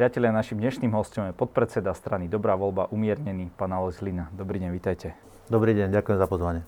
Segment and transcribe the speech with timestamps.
[0.00, 4.32] Priatelia, našim dnešným hostom je podpredseda strany Dobrá voľba, umiernený pán Alois Lina.
[4.32, 5.12] Dobrý deň, vítajte.
[5.52, 6.64] Dobrý deň, ďakujem za pozvanie.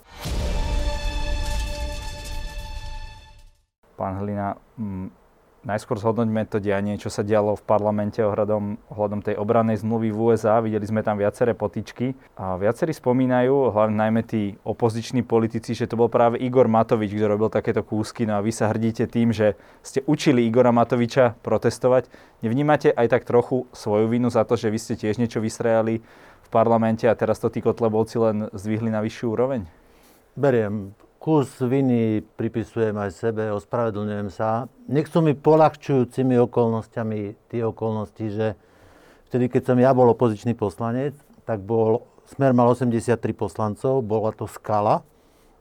[3.97, 4.61] Pán Hlina,
[5.63, 10.19] Najskôr zhodnoťme to dianie, čo sa dialo v parlamente ohľadom, ohľadom tej obranej zmluvy v
[10.19, 10.59] USA.
[10.59, 12.19] Videli sme tam viaceré potičky.
[12.35, 17.31] A viacerí spomínajú, hlavne najmä tí opoziční politici, že to bol práve Igor Matovič, kto
[17.31, 18.27] robil takéto kúsky.
[18.27, 19.55] No a vy sa hrdíte tým, že
[19.87, 22.11] ste učili Igora Matoviča protestovať.
[22.43, 26.03] Nevnímate aj tak trochu svoju vinu za to, že vy ste tiež niečo vystrajali
[26.43, 29.63] v parlamente a teraz to tí kotlebovci len zdvihli na vyššiu úroveň?
[30.35, 30.91] Beriem
[31.23, 34.67] kus viny pripisujem aj sebe, ospravedlňujem sa.
[34.91, 38.59] Nech sú mi polahčujúcimi okolnostiami tie okolnosti, že
[39.31, 41.15] vtedy, keď som ja bol opozičný poslanec,
[41.47, 45.07] tak bol, Smer mal 83 poslancov, bola to skala,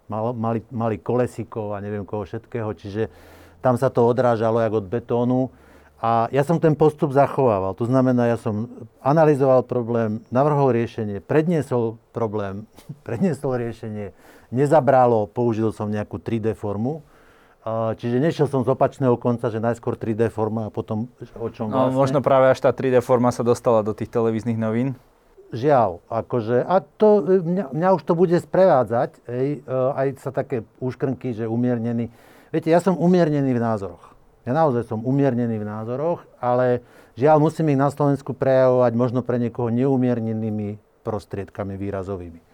[0.10, 3.14] mal, mali, mali kolesikov a neviem koho všetkého, čiže
[3.62, 5.54] tam sa to odrážalo jak od betónu.
[6.02, 7.78] A ja som ten postup zachovával.
[7.78, 8.66] To znamená, ja som
[9.06, 12.66] analyzoval problém, navrhol riešenie, predniesol problém,
[13.06, 14.10] predniesol riešenie,
[14.52, 17.02] nezabralo, použil som nejakú 3D formu.
[17.98, 21.06] Čiže nešiel som z opačného konca, že najskôr 3D forma a potom
[21.38, 21.98] o čom no, vlastne.
[21.98, 24.98] možno práve až tá 3D forma sa dostala do tých televíznych novín.
[25.54, 30.64] Žiaľ, akože, a to, mňa, mňa už to bude sprevádzať, hej, e, aj sa také
[30.80, 32.08] úškrnky, že umiernený.
[32.56, 34.16] Viete, ja som umiernený v názoroch.
[34.48, 36.82] Ja naozaj som umiernený v názoroch, ale
[37.20, 42.51] žiaľ musím ich na Slovensku prejavovať možno pre niekoho neumiernenými prostriedkami výrazovými.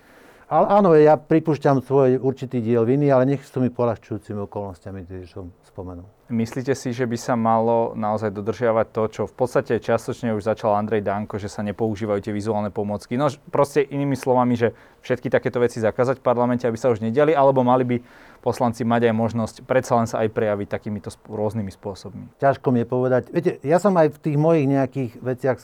[0.47, 5.27] Ale áno, ja pripúšťam svoj určitý diel viny, ale nech sú mi polahčujúcimi okolnostiami, ktoré
[5.27, 6.07] som spomenul.
[6.31, 10.79] Myslíte si, že by sa malo naozaj dodržiavať to, čo v podstate častočne už začal
[10.79, 13.19] Andrej Danko, že sa nepoužívajú tie vizuálne pomocky?
[13.19, 14.71] No proste inými slovami, že
[15.03, 17.97] všetky takéto veci zakázať v parlamente, aby sa už nediali, alebo mali by
[18.39, 22.39] poslanci mať aj možnosť predsa len sa aj prejaviť takýmito rôznymi spôsobmi?
[22.39, 23.21] Ťažko mi je povedať.
[23.35, 25.59] Viete, ja som aj v tých mojich nejakých veciach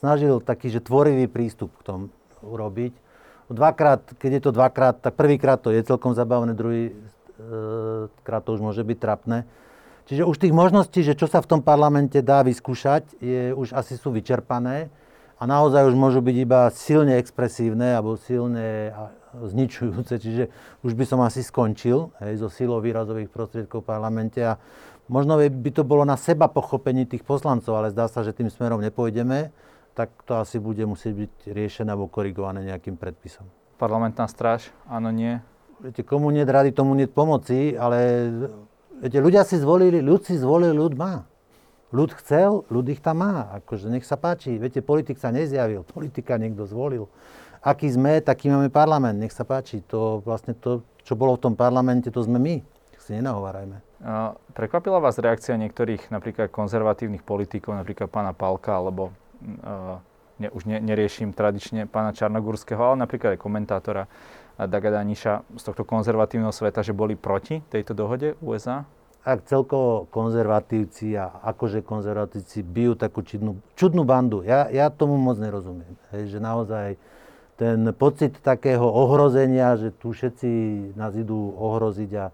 [0.00, 2.04] snažil taký, že tvorivý prístup k tomu
[2.40, 3.04] urobiť
[3.54, 6.92] dvakrát, keď je to dvakrát, tak prvýkrát to je celkom zabavné, druhý e,
[8.26, 9.46] krát to už môže byť trapné.
[10.06, 13.98] Čiže už tých možností, že čo sa v tom parlamente dá vyskúšať, je, už asi
[13.98, 14.86] sú vyčerpané
[15.36, 18.94] a naozaj už môžu byť iba silne expresívne alebo silne
[19.34, 20.14] zničujúce.
[20.16, 20.44] Čiže
[20.86, 24.62] už by som asi skončil hej, so silou výrazových prostriedkov v parlamente a
[25.10, 28.78] možno by to bolo na seba pochopení tých poslancov, ale zdá sa, že tým smerom
[28.80, 29.50] nepôjdeme
[29.96, 33.48] tak to asi bude musieť byť riešené alebo korigované nejakým predpisom.
[33.80, 35.40] Parlamentná stráž, áno, nie?
[35.80, 38.28] Viete, komu nie rady, tomu nie pomoci, ale
[39.00, 41.24] viete, ľudia si zvolili, ľud si zvolil, ľud má.
[41.96, 43.56] Ľud chcel, ľud ich tam má.
[43.56, 44.60] Akože nech sa páči.
[44.60, 47.08] Viete, politik sa nezjavil, politika niekto zvolil.
[47.64, 49.16] Aký sme, taký máme parlament.
[49.16, 49.80] Nech sa páči.
[49.88, 52.60] To vlastne to, čo bolo v tom parlamente, to sme my.
[52.92, 53.80] Tak si nenahovárajme.
[54.52, 59.10] Prekvapila vás reakcia niektorých napríklad konzervatívnych politikov, napríklad pána Palka alebo
[60.38, 64.04] ne, už ne, neriešim tradične pána Čarnogurského, ale napríklad aj komentátora
[64.56, 68.88] Daga Daniša z tohto konzervatívneho sveta, že boli proti tejto dohode USA?
[69.26, 75.36] Ak celkovo konzervatívci a akože konzervatívci bijú takú čudnú, čudnú bandu, ja, ja tomu moc
[75.36, 75.98] nerozumiem.
[76.14, 76.94] Hej, že naozaj
[77.58, 80.48] ten pocit takého ohrozenia, že tu všetci
[80.94, 82.30] nás idú ohroziť a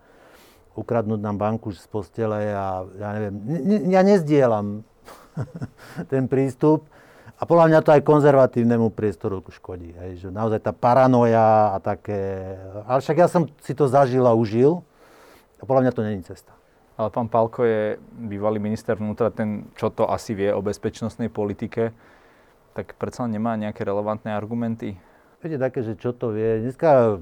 [0.77, 4.85] ukradnúť nám banku z postele a ja neviem, ne, ja nezdielam
[6.13, 6.87] ten prístup.
[7.43, 9.91] A podľa mňa to aj konzervatívnemu priestoru škodí.
[9.99, 12.55] Hej, že naozaj tá paranoja a také...
[12.87, 14.87] Ale však ja som si to zažil a užil.
[15.59, 16.55] A podľa mňa to není cesta.
[16.95, 21.91] Ale pán Palko je bývalý minister vnútra, ten čo to asi vie o bezpečnostnej politike,
[22.79, 24.95] tak predsa nemá nejaké relevantné argumenty?
[25.43, 26.63] Viete, také, že čo to vie.
[26.63, 27.19] Dneska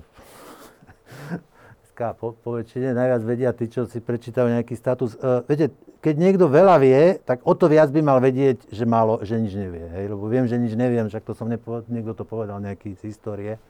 [2.01, 5.21] dneska po, po väčšine najviac vedia tí, čo si prečítajú nejaký status.
[5.21, 5.69] Uh, viete,
[6.01, 9.53] keď niekto veľa vie, tak o to viac by mal vedieť, že, málo, že nič
[9.53, 9.85] nevie.
[9.85, 10.17] Hej?
[10.17, 13.61] Lebo viem, že nič neviem, však to som nepovedal, niekto to povedal nejaký z histórie.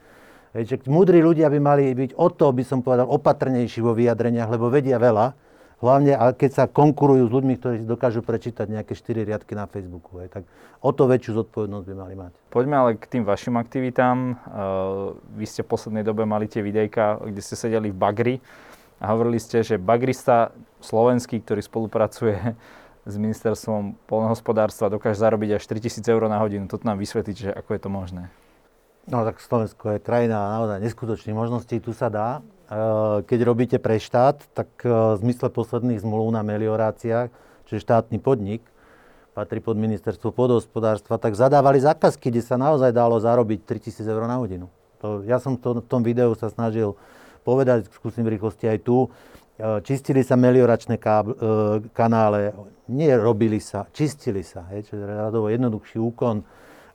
[0.55, 4.47] Hej, že múdri ľudia by mali byť o to, by som povedal, opatrnejší vo vyjadreniach,
[4.47, 5.35] lebo vedia veľa.
[5.81, 10.21] Hlavne, keď sa konkurujú s ľuďmi, ktorí dokážu prečítať nejaké 4 riadky na Facebooku.
[10.21, 10.45] Hej, tak
[10.85, 12.33] o to väčšiu zodpovednosť by mali mať.
[12.53, 14.17] Poďme ale k tým vašim aktivitám.
[14.45, 18.37] Uh, vy ste v poslednej dobe mali tie videjka, kde ste sedeli v Bagri
[19.01, 20.53] a hovorili ste, že bagrista
[20.85, 22.37] slovenský, ktorý spolupracuje
[23.09, 26.69] s ministerstvom polnohospodárstva, dokáže zarobiť až 3000 eur na hodinu.
[26.69, 28.23] Toto nám vysvetliť, že ako je to možné.
[29.09, 32.45] No tak Slovensko je krajina naozaj neskutočných možností, tu sa dá.
[32.71, 37.35] E, keď robíte pre štát, tak e, v zmysle posledných zmluv na melioráciách,
[37.67, 38.63] čiže štátny podnik,
[39.35, 44.39] patrí pod ministerstvo podhospodárstva, tak zadávali zákazky, kde sa naozaj dalo zarobiť 3000 eur na
[44.39, 44.71] hodinu.
[45.03, 46.95] To, ja som to v tom videu sa snažil
[47.43, 49.09] povedať, skúsim v rýchlosti aj tu.
[49.81, 51.33] čistili sa melioračné káb,
[51.97, 52.53] kanále,
[52.91, 56.45] nie robili sa, čistili sa, hej, čo je radovo jednoduchší úkon.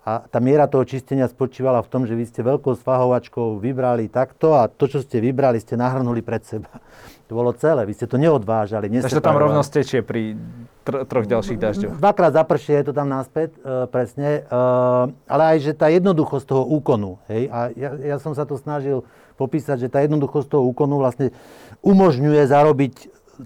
[0.06, 4.54] A tá miera toho čistenia spočívala v tom, že vy ste veľkou svahovačkou vybrali takto
[4.54, 6.70] a to, čo ste vybrali, ste nahrnuli pred seba.
[7.26, 8.86] To bolo celé, vy ste to neodvážali.
[8.86, 10.38] Takže to tam rovno stečie pri
[10.86, 11.98] tr- troch ďalších dažďoch.
[11.98, 14.46] Dvakrát zapršie, je to tam naspäť, e, presne.
[14.46, 14.62] E,
[15.26, 19.10] ale aj, že tá jednoduchosť toho úkonu, hej, a ja, ja som sa to snažil
[19.42, 21.34] popísať, že tá jednoduchosť toho úkonu vlastne
[21.82, 22.94] umožňuje zarobiť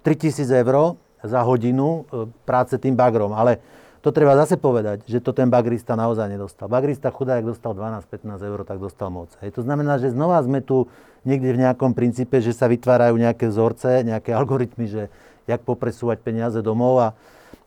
[0.03, 3.31] 3000 eur za hodinu e, práce tým bagrom.
[3.31, 3.63] Ale
[3.99, 6.71] to treba zase povedať, že to ten bagrista naozaj nedostal.
[6.71, 9.35] Bagrista chudák dostal 12-15 eur, tak dostal moc.
[9.43, 9.59] Hej.
[9.59, 10.87] To znamená, že znova sme tu
[11.27, 15.03] niekde v nejakom princípe, že sa vytvárajú nejaké vzorce, nejaké algoritmy, že
[15.49, 17.07] jak popresúvať peniaze domov a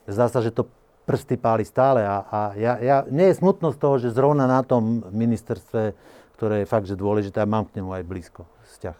[0.09, 0.65] zdá sa, že to
[1.05, 2.01] prsty páli stále.
[2.07, 5.93] A, a ja, ja, nie je smutnosť toho, že zrovna na tom ministerstve,
[6.39, 8.43] ktoré je fakt, že dôležité, a mám k nemu aj blízko
[8.73, 8.99] vzťah.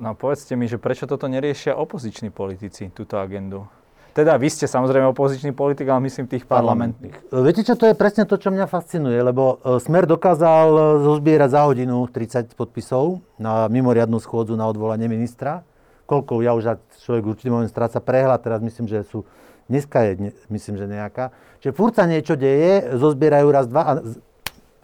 [0.00, 3.68] No povedzte mi, že prečo toto neriešia opoziční politici, túto agendu?
[4.14, 7.34] Teda vy ste samozrejme opozičný politik, ale myslím tých parlamentných.
[7.34, 11.50] Viete čo, to je presne to, čo mňa fascinuje, lebo e, Smer dokázal e, zozbierať
[11.50, 15.66] za hodinu 30 podpisov na mimoriadnú schôdzu na odvolanie ministra.
[16.06, 19.26] Koľko, ja už človek určitý moment stráca prehľad, teraz myslím, že sú,
[19.66, 21.34] dneska je, myslím, že nejaká.
[21.58, 23.92] Čiže furt sa niečo deje, zozbierajú raz, dva a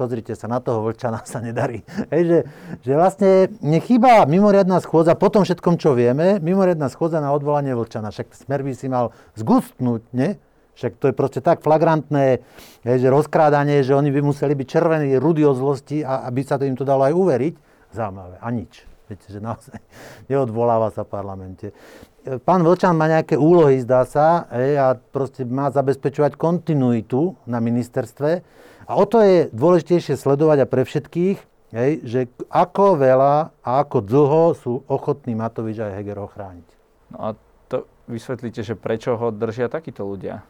[0.00, 1.84] pozrite sa, na toho vlčana sa nedarí.
[2.08, 2.38] Hej, že,
[2.80, 8.08] že vlastne nechýba mimoriadná schôdza, po tom všetkom, čo vieme, mimoriadná schôdza na odvolanie vlčana.
[8.08, 10.40] Však smer by si mal zgustnúť, ne?
[10.80, 12.40] Však to je proste tak flagrantné,
[12.88, 16.56] hej, že rozkrádanie, že oni by museli byť červení, rudy o zlosti a aby sa
[16.56, 17.54] to im to dalo aj uveriť.
[17.92, 18.40] Zaujímavé.
[18.40, 18.88] A nič.
[19.04, 19.76] Viete, že naozaj
[20.32, 21.76] neodvoláva sa v parlamente.
[22.20, 28.60] Pán Vlčan má nejaké úlohy, zdá sa, hej, a proste má zabezpečovať kontinuitu na ministerstve
[28.90, 31.38] a o to je dôležitejšie sledovať a pre všetkých,
[31.70, 32.20] hej, že
[32.50, 36.66] ako veľa a ako dlho sú ochotní Matovič a Heger ochrániť.
[37.14, 37.28] No a
[37.70, 40.42] to vysvetlíte, že prečo ho držia takíto ľudia?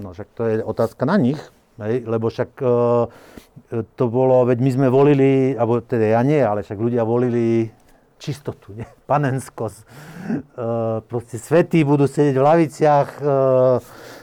[0.00, 1.36] No však to je otázka na nich,
[1.84, 2.66] hej, lebo však e,
[3.92, 7.68] to bolo, veď my sme volili, alebo teda ja nie, ale však ľudia volili
[8.16, 8.88] čistotu, nie?
[9.10, 9.78] panenskosť.
[9.84, 9.86] E,
[11.04, 13.24] proste svetí budú sedieť v laviciach, e,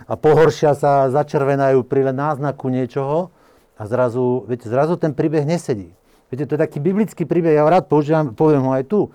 [0.08, 3.30] a pohoršia sa, začervenajú pri len náznaku niečoho
[3.76, 5.92] a zrazu, viete, zrazu ten príbeh nesedí.
[6.32, 9.12] Viete, to je taký biblický príbeh, ja rád používam, poviem ho aj tu.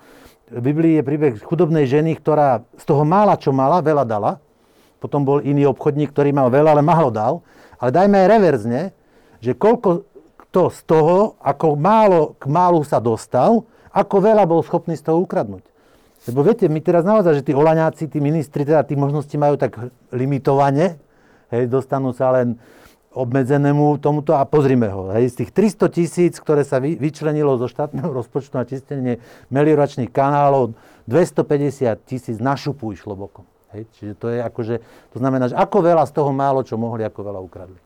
[0.53, 4.37] V Biblii je príbeh chudobnej ženy, ktorá z toho mála, čo mala, veľa dala.
[5.01, 7.33] Potom bol iný obchodník, ktorý mal veľa, ale málo dal.
[7.81, 8.81] Ale dajme aj reverzne,
[9.41, 10.05] že koľko
[10.47, 15.25] kto z toho, ako málo k málu sa dostal, ako veľa bol schopný z toho
[15.25, 15.65] ukradnúť.
[16.23, 19.91] Lebo viete, my teraz naozaj, že tí olaňáci, tí ministri, teda tí možnosti majú tak
[20.15, 20.95] limitovane,
[21.51, 22.55] hej, dostanú sa len
[23.13, 25.13] obmedzenému tomuto a pozrime ho.
[25.13, 29.13] Hej, z tých 300 tisíc, ktoré sa vy, vyčlenilo zo štátneho rozpočtu na čistenie
[29.51, 30.73] melioračných kanálov,
[31.05, 33.43] 250 tisíc na šupu išlo bokom.
[33.75, 34.75] Hej, čiže to je akože,
[35.11, 37.79] to znamená, že ako veľa z toho málo, čo mohli, ako veľa ukradli.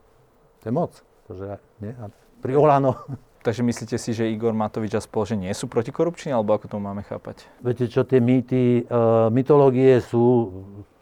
[0.62, 0.92] To je moc.
[1.28, 1.92] Tože, nie?
[1.96, 2.08] A
[2.40, 3.04] pri Olano
[3.48, 6.76] Takže myslíte si, že Igor Matovič a spol, že nie sú protikorupční, alebo ako to
[6.76, 7.48] máme chápať?
[7.64, 10.52] Viete čo, tie mýty, uh, mytológie sú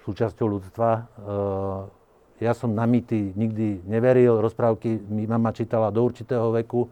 [0.07, 0.91] súčasťou ľudstva.
[1.19, 1.91] Uh,
[2.39, 6.87] ja som na mýty nikdy neveril, rozprávky mi mama čítala do určitého veku.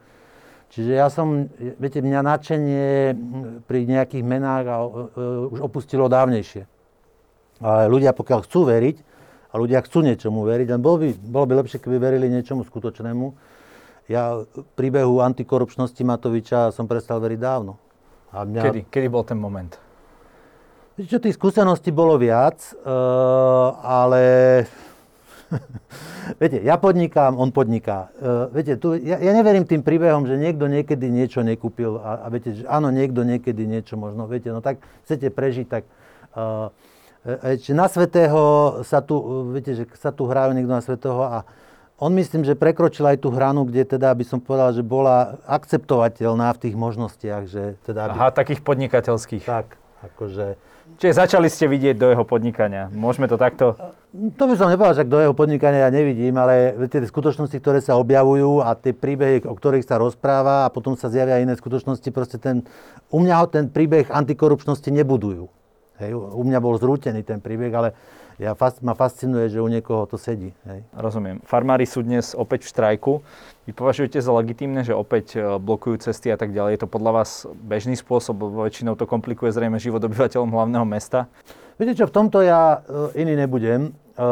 [0.75, 1.47] Čiže ja som,
[1.79, 2.87] viete, mňa nadšenie
[3.71, 6.67] pri nejakých menách a, uh, už opustilo dávnejšie.
[7.62, 8.97] Ale ľudia, pokiaľ chcú veriť,
[9.50, 13.54] a ľudia chcú niečomu veriť, len bolo by, bolo by lepšie, keby verili niečomu skutočnému,
[14.09, 14.45] ja
[14.76, 17.81] príbehu antikorupčnosti Matoviča som prestal veriť dávno.
[18.35, 18.62] A mňa...
[18.62, 18.81] Kedy?
[18.90, 19.73] Kedy bol ten moment?
[20.95, 24.23] Čo tých skúseností bolo viac, uh, ale
[26.40, 28.14] viete, ja podnikám, on podniká.
[28.19, 32.26] Uh, viete, tu, ja, ja neverím tým príbehom, že niekto niekedy niečo nekúpil a, a
[32.31, 35.83] viete, že áno, niekto niekedy niečo možno, viete, no tak chcete prežiť, tak
[36.38, 36.71] uh,
[37.75, 38.43] na Svetého
[38.85, 41.49] sa tu, viete, že sa tu hrajú niekto na Svetého a
[41.99, 46.51] on myslím, že prekročil aj tú hranu, kde teda by som povedal, že bola akceptovateľná
[46.55, 47.43] v tých možnostiach.
[47.47, 48.17] Že teda by...
[48.19, 49.45] Aha, takých podnikateľských.
[49.47, 49.79] Tak,
[50.13, 50.75] akože...
[50.85, 52.93] Čiže začali ste vidieť do jeho podnikania.
[52.93, 53.73] Môžeme to takto...
[54.15, 57.97] To by som nepovedal, že do jeho podnikania ja nevidím, ale tie skutočnosti, ktoré sa
[57.99, 62.37] objavujú a tie príbehy, o ktorých sa rozpráva a potom sa zjavia iné skutočnosti, proste
[62.39, 62.63] ten,
[63.11, 65.51] u mňa ten príbeh antikorupčnosti nebudujú.
[65.99, 67.95] Hej, u mňa bol zrútený ten príbeh, ale
[68.38, 70.50] ja, ma fascinuje, že u niekoho to sedí.
[70.67, 70.83] Hej.
[70.91, 71.38] Rozumiem.
[71.47, 73.12] Farmári sú dnes opäť v štrajku.
[73.71, 76.75] Vy považujete za legitímne, že opäť e, blokujú cesty a tak ďalej?
[76.75, 78.43] Je to podľa vás bežný spôsob?
[78.43, 81.31] Väčšinou to komplikuje zrejme život obyvateľom hlavného mesta?
[81.79, 83.95] Viete čo, v tomto ja e, iný nebudem.
[84.19, 84.23] E,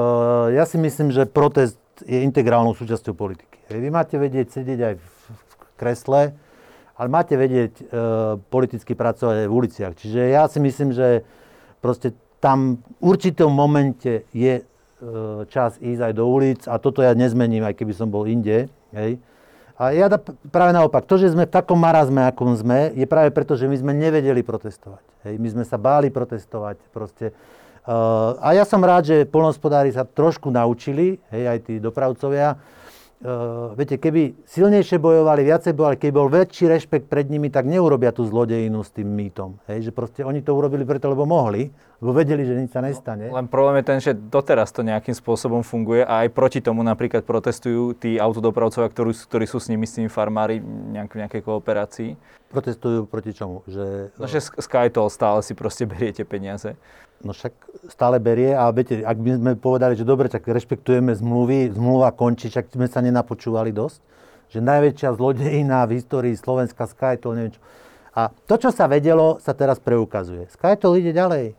[0.50, 3.70] ja si myslím, že protest je integrálnou súčasťou politiky.
[3.70, 5.10] Vy máte vedieť sedieť aj v
[5.78, 6.34] kresle,
[6.98, 7.88] ale máte vedieť
[8.52, 9.92] politicky pracovať aj v uliciach.
[9.96, 11.24] Čiže ja si myslím, že
[11.80, 14.62] proste tam v určitom momente je e,
[15.46, 18.66] čas ísť aj do ulic a toto ja nezmením, aj keby som bol inde.
[18.90, 19.22] Hej.
[19.78, 20.18] A ja da,
[20.50, 23.78] práve naopak, to, že sme v takom marazme, akom sme, je práve preto, že my
[23.78, 25.02] sme nevedeli protestovať.
[25.30, 25.34] Hej.
[25.38, 26.82] My sme sa báli protestovať.
[26.90, 27.30] Proste.
[27.82, 32.58] Uh, a ja som rád, že polnospodári sa trošku naučili, hej, aj tí dopravcovia,
[33.22, 38.10] uh, viete, keby silnejšie bojovali, viacej bojovali, keby bol väčší rešpekt pred nimi, tak neurobia
[38.10, 39.62] tú zlodejinu s tým mýtom.
[39.70, 41.70] Hej, že proste oni to urobili preto, lebo mohli,
[42.02, 43.30] lebo vedeli, že nič sa nestane.
[43.30, 47.22] Len problém je ten, že doteraz to nejakým spôsobom funguje a aj proti tomu napríklad
[47.22, 52.10] protestujú tí autodopravcovia, ktorí, ktorí sú s nimi, s tými farmári nejak, v nejakej kooperácii.
[52.50, 53.62] Protestujú proti čomu?
[53.64, 56.76] Že, no, že Skytol stále si proste beriete peniaze.
[57.22, 57.54] No však
[57.86, 62.50] stále berie a viete, ak by sme povedali, že dobre, tak rešpektujeme zmluvy, zmluva končí,
[62.50, 63.98] však sme sa nenapočúvali dosť,
[64.50, 67.62] že najväčšia zlodejina v histórii Slovenska Skytol, neviem čo.
[68.12, 70.50] A to, čo sa vedelo, sa teraz preukazuje.
[70.52, 71.56] Skytol ide ďalej.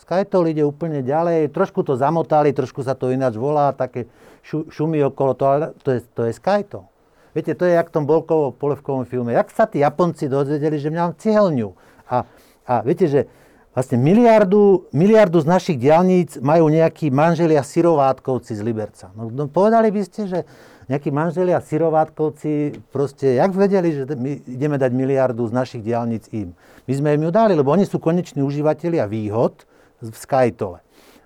[0.00, 4.10] Skytol ide úplne ďalej, trošku to zamotali, trošku sa to ináč volá, také
[4.42, 6.90] šu, šumy okolo toho, ale to je, to je Skytol.
[7.34, 9.34] Viete, to je jak v tom Bolkovo polevkovom filme.
[9.34, 11.74] Jak sa tí Japonci dozvedeli, že mám cihelňu.
[12.06, 12.22] A,
[12.62, 13.26] a viete, že
[13.74, 19.10] vlastne miliardu, miliardu z našich diálnic majú nejakí manželia syrovátkovci z Liberca.
[19.18, 20.38] No, no povedali by ste, že
[20.86, 26.54] nejakí manželia syrovátkovci proste, jak vedeli, že my ideme dať miliardu z našich diálnic im.
[26.86, 29.66] My sme im ju dali, lebo oni sú koneční užívateľia výhod
[29.98, 30.84] v Skytole.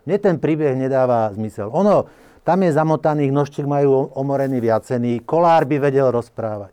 [0.08, 1.68] Mne ten príbeh nedáva zmysel.
[1.68, 2.08] Ono,
[2.46, 6.72] tam je zamotaných, nožčík majú omorený viacený, kolár by vedel rozprávať.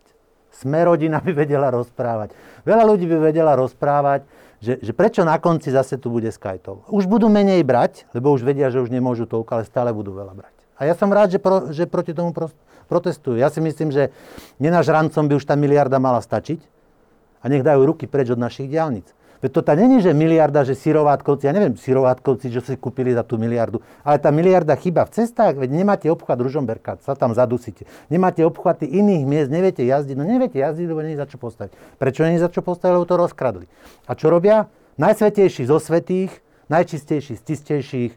[0.56, 2.32] Smerodina by vedela rozprávať.
[2.64, 4.24] Veľa ľudí by vedela rozprávať,
[4.60, 6.84] že, že prečo na konci zase tu bude Skytol.
[6.88, 10.32] Už budú menej brať, lebo už vedia, že už nemôžu toľko, ale stále budú veľa
[10.32, 10.54] brať.
[10.76, 12.52] A ja som rád, že, pro, že proti tomu pro,
[12.88, 13.40] protestujú.
[13.40, 14.12] Ja si myslím, že
[14.60, 16.60] nenáš rancom by už tá miliarda mala stačiť
[17.40, 19.08] a nech dajú ruky preč od našich diálnic.
[19.44, 23.20] Veď to tá není, že miliarda, že syrovátkovci, ja neviem, syrovátkovci, že si kúpili za
[23.20, 27.84] tú miliardu, ale tá miliarda chyba v cestách, veď nemáte obchvat Ružomberka, sa tam zadusíte.
[28.08, 32.00] Nemáte obchvaty iných miest, neviete jazdiť, no neviete jazdiť, lebo nie za čo postaviť.
[32.00, 33.66] Prečo nie za čo postaviť, lebo to rozkradli.
[34.08, 34.72] A čo robia?
[34.96, 36.32] Najsvetejší zo svetých,
[36.72, 38.12] najčistejší z čistejších.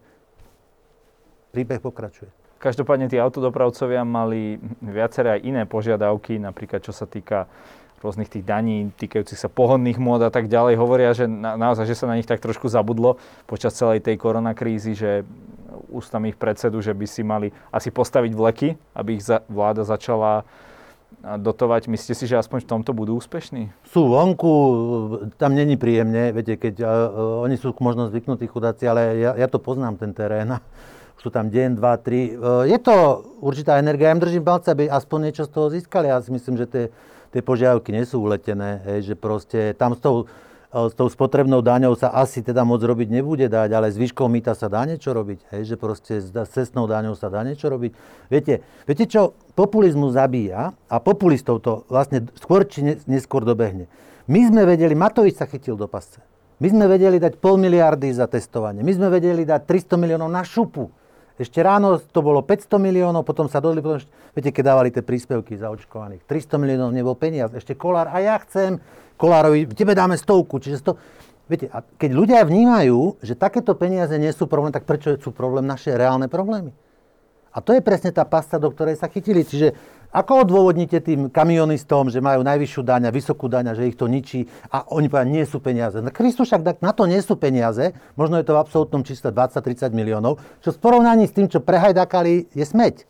[1.52, 2.32] Príbeh pokračuje.
[2.60, 7.48] Každopádne tí autodopravcovia mali viaceré aj iné požiadavky, napríklad čo sa týka
[8.00, 10.80] rôznych tých daní týkajúcich sa pohodných môd a tak ďalej.
[10.80, 14.96] Hovoria, že na, naozaj, že sa na nich tak trošku zabudlo počas celej tej koronakrízy,
[14.96, 15.28] že
[15.92, 20.48] ústam ich predsedu, že by si mali asi postaviť vleky, aby ich za, vláda začala
[21.20, 21.90] dotovať.
[21.90, 23.74] Myslíte si, že aspoň v tomto budú úspešní?
[23.90, 24.54] Sú vonku,
[25.36, 29.60] tam není príjemne, viete, keď uh, oni sú možno zvyknutí chudáci, ale ja, ja to
[29.60, 30.62] poznám, ten terén.
[31.20, 32.32] Sú tam deň, dva, tri.
[32.32, 36.08] Uh, je to určitá energia, ja im držím palce, aby aspoň niečo z toho získali.
[36.08, 36.84] Ja si myslím, že tie
[37.30, 37.42] tie
[37.94, 40.26] nie sú uletené, hej, že proste tam s tou,
[40.70, 44.54] s tou spotrebnou daňou sa asi teda moc robiť nebude dať, ale s výškou mýta
[44.54, 47.92] sa dá niečo robiť, hej, že proste s cestnou daňou sa dá niečo robiť.
[48.30, 53.90] Viete, viete čo, populizmus zabíja a populistov to vlastne skôr či neskôr dobehne.
[54.30, 56.22] My sme vedeli, Matovič sa chytil do pasce.
[56.60, 58.84] My sme vedeli dať pol miliardy za testovanie.
[58.84, 60.92] My sme vedeli dať 300 miliónov na šupu.
[61.40, 64.04] Ešte ráno to bolo 500 miliónov, potom sa dodali, potom,
[64.36, 66.28] viete, keď dávali tie príspevky za očkovaných.
[66.28, 67.56] 300 miliónov nebol peniaz.
[67.56, 68.84] Ešte kolár, a ja chcem
[69.16, 71.00] kolárovi, tebe dáme stovku, čiže sto...
[71.50, 75.66] Viete, a keď ľudia vnímajú, že takéto peniaze nie sú problém, tak prečo sú problém
[75.66, 76.76] naše reálne problémy?
[77.50, 79.42] A to je presne tá pasta, do ktorej sa chytili.
[79.42, 79.74] Čiže
[80.10, 84.10] ako odôvodníte tým kamionistom, že majú najvyššiu daň a vysokú daň a že ich to
[84.10, 86.02] ničí a oni povedia, nie sú peniaze.
[86.02, 89.94] Na Kristu však na to nie sú peniaze, možno je to v absolútnom čísle 20-30
[89.94, 93.06] miliónov, čo v porovnaní s tým, čo prehajdákali, je smeť.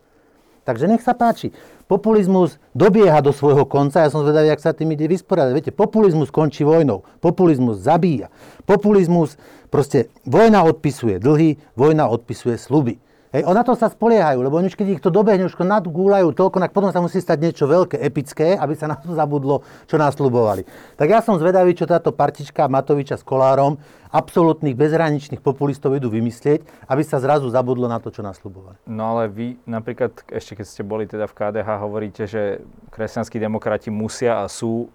[0.68, 1.56] Takže nech sa páči.
[1.90, 5.54] Populizmus dobieha do svojho konca, ja som zvedavý, ak sa tým ide vysporiadať.
[5.56, 8.30] Viete, populizmus končí vojnou, populizmus zabíja.
[8.70, 9.42] Populizmus,
[9.74, 13.02] proste vojna odpisuje dlhy, vojna odpisuje sluby.
[13.30, 16.74] Hej, na to sa spoliehajú, lebo už keď ich to dobehne, už nadgúľajú toľko, tak
[16.74, 20.66] potom sa musí stať niečo veľké, epické, aby sa to zabudlo, čo nás slubovali.
[20.98, 23.78] Tak ja som zvedavý, čo táto partička Matoviča s Kolárom,
[24.10, 28.82] absolútnych bezhraničných populistov idú vymyslieť, aby sa zrazu zabudlo na to, čo nás slubovali.
[28.90, 33.94] No ale vy napríklad, ešte keď ste boli teda v KDH, hovoríte, že kresťanskí demokrati
[33.94, 34.90] musia a sú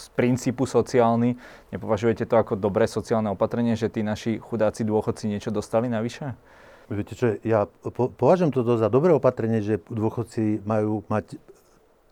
[0.00, 1.36] z princípu sociálny.
[1.76, 6.32] Nepovažujete to ako dobré sociálne opatrenie, že tí naši chudáci dôchodci niečo dostali navyše?
[6.92, 11.40] Viete čo, ja po, považujem toto za dobré opatrenie, že dôchodci majú mať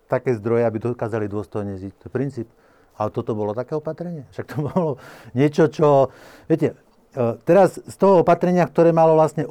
[0.08, 1.92] také zdroje, aby dokázali dôstojne žiť.
[2.00, 2.48] To je princíp.
[2.96, 4.28] Ale toto bolo také opatrenie.
[4.32, 4.90] Však to bolo
[5.32, 6.12] niečo, čo...
[6.44, 6.76] Viete,
[7.16, 9.48] e, teraz z toho opatrenia, ktoré malo vlastne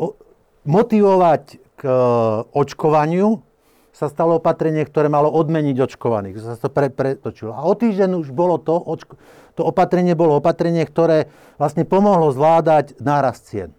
[0.65, 1.93] motivovať k e,
[2.53, 3.41] očkovaniu,
[3.91, 6.39] sa stalo opatrenie, ktoré malo odmeniť očkovaných.
[6.39, 7.51] Sa to pre, pretočilo.
[7.51, 9.19] A o týždeň už bolo to, očko,
[9.53, 11.27] to opatrenie bolo opatrenie, ktoré
[11.59, 13.75] vlastne pomohlo zvládať nárast cien.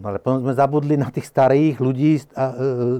[0.00, 2.22] No ale potom sme zabudli na tých starých ľudí, e,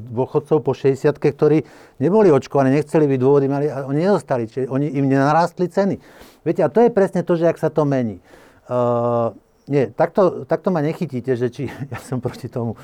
[0.04, 1.64] dôchodcov po 60 ktorí
[1.96, 5.96] neboli očkovaní, nechceli byť dôvody, mali, a oni nezostali, čiže oni im nenarastli ceny.
[6.44, 8.20] Viete, a to je presne to, že ak sa to mení.
[8.68, 9.32] Uh,
[9.66, 12.76] nie, takto, takto ma nechytíte, že či ja som proti tomu.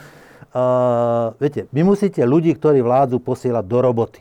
[0.48, 4.20] Uh, viete, vy musíte ľudí, ktorí vládzu, posielať do roboty.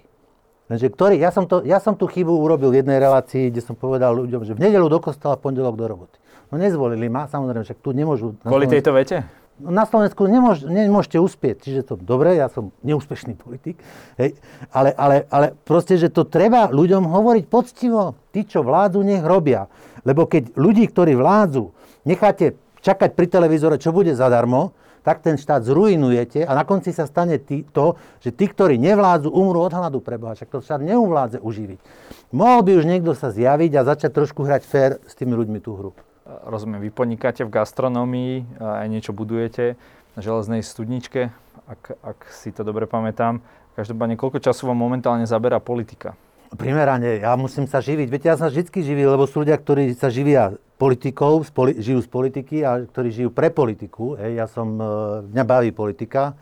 [0.67, 3.79] Lenže ktorý, ja som, to, ja som tú chybu urobil v jednej relácii, kde som
[3.79, 6.17] povedal ľuďom, že v nedelu do kostola, v pondelok do roboty.
[6.51, 8.36] No nezvolili ma, samozrejme, však tu nemôžu...
[8.44, 9.24] Kvôli tejto vete?
[9.58, 13.82] No, na Slovensku nemôž, nemôžete uspieť, čiže to dobre, ja som neúspešný politik,
[14.22, 14.38] hej,
[14.70, 18.14] ale, ale, ale proste, že to treba ľuďom hovoriť poctivo.
[18.30, 19.66] Tí, čo vládzu, nech robia.
[20.06, 21.74] Lebo keď ľudí, ktorí vládzu,
[22.06, 22.54] necháte
[22.86, 27.40] čakať pri televízore, čo bude zadarmo, tak ten štát zrujnujete a na konci sa stane
[27.40, 30.36] tý, to, že tí, ktorí nevládzu, umrú od hladu preboha.
[30.36, 31.80] Však to štát neuvládze uživiť.
[32.36, 35.80] Mohol by už niekto sa zjaviť a začať trošku hrať fér s tými ľuďmi tú
[35.80, 35.92] hru.
[36.27, 39.79] Rozumiem, vy podnikáte v gastronómii, aj niečo budujete
[40.12, 41.31] na železnej studničke,
[41.72, 43.39] ak, ak si to dobre pamätám.
[43.79, 46.19] Každopádne, koľko času vám momentálne zaberá politika?
[46.51, 48.07] Primerane, ja musím sa živiť.
[48.12, 51.48] Viete, ja sa vždy živil, lebo sú ľudia, ktorí sa živia politikov,
[51.79, 54.15] žijú z politiky a ktorí žijú pre politiku.
[54.15, 54.31] Hej.
[54.36, 54.84] Ja som, e,
[55.31, 56.36] mňa baví politika.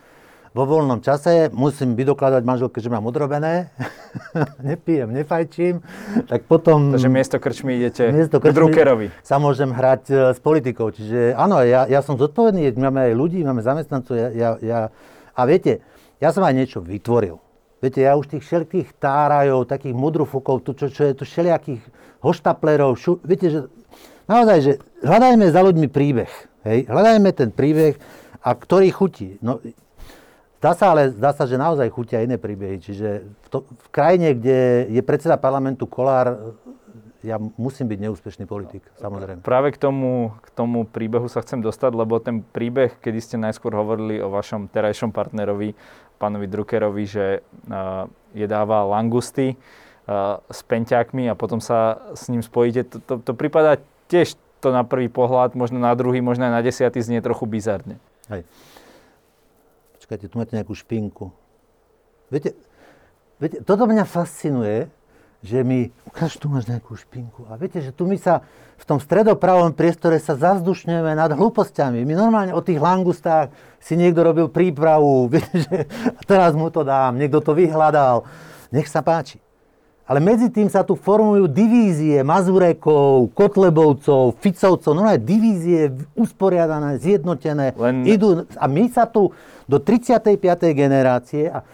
[0.56, 3.76] Vo voľnom čase musím vydokladať manželke, že mám odrobené.
[4.72, 5.84] Nepijem, nefajčím.
[6.32, 6.96] Tak potom...
[6.96, 9.08] Takže miesto krčmy idete miesto krčmy k Druckerovi.
[9.20, 10.96] Sa môžem hrať e, s politikou.
[10.96, 14.16] Čiže áno, ja, ja som zodpovedný, máme aj ľudí, máme zamestnancov.
[14.16, 14.80] Ja, ja, ja,
[15.36, 15.84] a viete,
[16.24, 17.36] ja som aj niečo vytvoril.
[17.84, 21.84] Viete, ja už tých všelikých tárajov, takých mudrufukov, tu, čo, čo je tu všelijakých
[22.24, 23.60] hoštaplerov, šu, viete, že
[24.32, 26.32] naozaj, že hľadajme za ľuďmi príbeh.
[26.64, 26.88] Hej?
[26.88, 28.00] Hľadajme ten príbeh,
[28.46, 29.42] a ktorý chutí.
[29.42, 29.58] No,
[30.60, 32.82] zdá sa, ale zdá sa, že naozaj chutia iné príbehy.
[32.82, 36.56] Čiže v, to, v krajine, kde je predseda parlamentu Kolár,
[37.26, 39.42] ja musím byť neúspešný politik, samozrejme.
[39.42, 43.74] Práve k tomu, k tomu príbehu sa chcem dostať, lebo ten príbeh, kedy ste najskôr
[43.74, 45.74] hovorili o vašom terajšom partnerovi,
[46.22, 48.06] pánovi Druckerovi, že uh,
[48.38, 53.82] jedával langusty uh, s penťákmi a potom sa s ním spojíte, to, to, to prípada
[54.06, 57.98] tiež to na prvý pohľad, možno na druhý, možno aj na desiatý znie trochu bizarne.
[58.30, 58.46] Hej.
[60.06, 61.34] Počkajte, tu máte nejakú špinku.
[62.30, 62.54] Viete,
[63.42, 64.86] viete, toto mňa fascinuje,
[65.42, 67.50] že my, ukáž, tu máš nejakú špinku.
[67.50, 68.46] A viete, že tu my sa
[68.78, 72.06] v tom stredopravom priestore sa zavzdušňujeme nad hlúpostiami.
[72.06, 73.50] My normálne o tých langustách
[73.82, 78.30] si niekto robil prípravu, viete, že a teraz mu to dám, niekto to vyhľadal.
[78.70, 79.42] Nech sa páči.
[80.06, 87.74] Ale medzi tým sa tu formujú divízie Mazurekov, Kotlebovcov, Ficovcov, normálne divízie usporiadané, zjednotené.
[87.74, 88.06] Len...
[88.06, 89.34] Idú, a my sa tu
[89.66, 90.38] do 35.
[90.78, 91.66] generácie a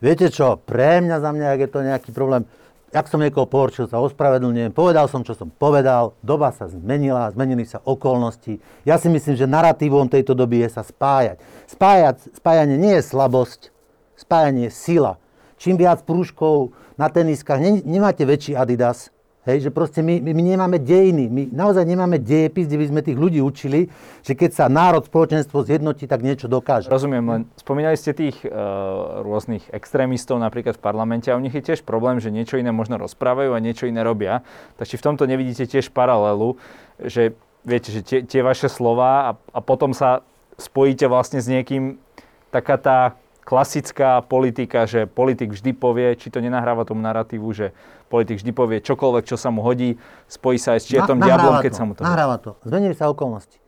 [0.00, 2.48] viete čo, pre mňa, za mňa, ak je to nejaký problém,
[2.88, 7.66] ak som niekoho pohorčil, sa ospravedlňujem, povedal som, čo som povedal, doba sa zmenila, zmenili
[7.66, 8.62] sa okolnosti.
[8.86, 11.42] Ja si myslím, že narratívom tejto doby je sa spájať.
[11.68, 13.74] Spájať spájanie nie je slabosť,
[14.16, 15.12] spájanie je sila.
[15.58, 19.14] Čím viac prúžkov na teniskách, ne, nemáte väčší Adidas.
[19.44, 23.18] Hej, že proste my, my, nemáme dejiny, my naozaj nemáme dejepis, kde by sme tých
[23.20, 23.92] ľudí učili,
[24.24, 26.88] že keď sa národ, spoločenstvo zjednotí, tak niečo dokáže.
[26.88, 31.60] Rozumiem, len spomínali ste tých uh, rôznych extrémistov napríklad v parlamente a u nich je
[31.60, 34.40] tiež problém, že niečo iné možno rozprávajú a niečo iné robia.
[34.80, 36.56] Takže v tomto nevidíte tiež paralelu,
[36.96, 37.36] že
[37.68, 40.24] viete, že tie, tie vaše slova a, a potom sa
[40.56, 42.00] spojíte vlastne s niekým,
[42.48, 42.98] taká tá
[43.44, 47.76] klasická politika, že politik vždy povie, či to nenahráva tomu narratívu, že
[48.08, 51.60] politik vždy povie čokoľvek, čo sa mu hodí, spojí sa aj s čiertom Na, diablom,
[51.60, 52.56] keď to, sa mu to Nahráva to.
[52.64, 53.60] Zmenili sa okolnosti.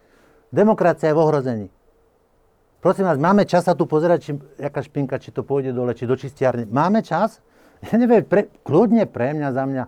[0.48, 1.66] Demokracia je v ohrození.
[2.80, 6.08] Prosím vás, máme čas sa tu pozerať, či, jaká špinka, či to pôjde dole, či
[6.08, 6.64] do čistiarne.
[6.66, 7.38] Máme čas?
[7.92, 9.84] Ja neviem, pre, kľudne pre mňa, za mňa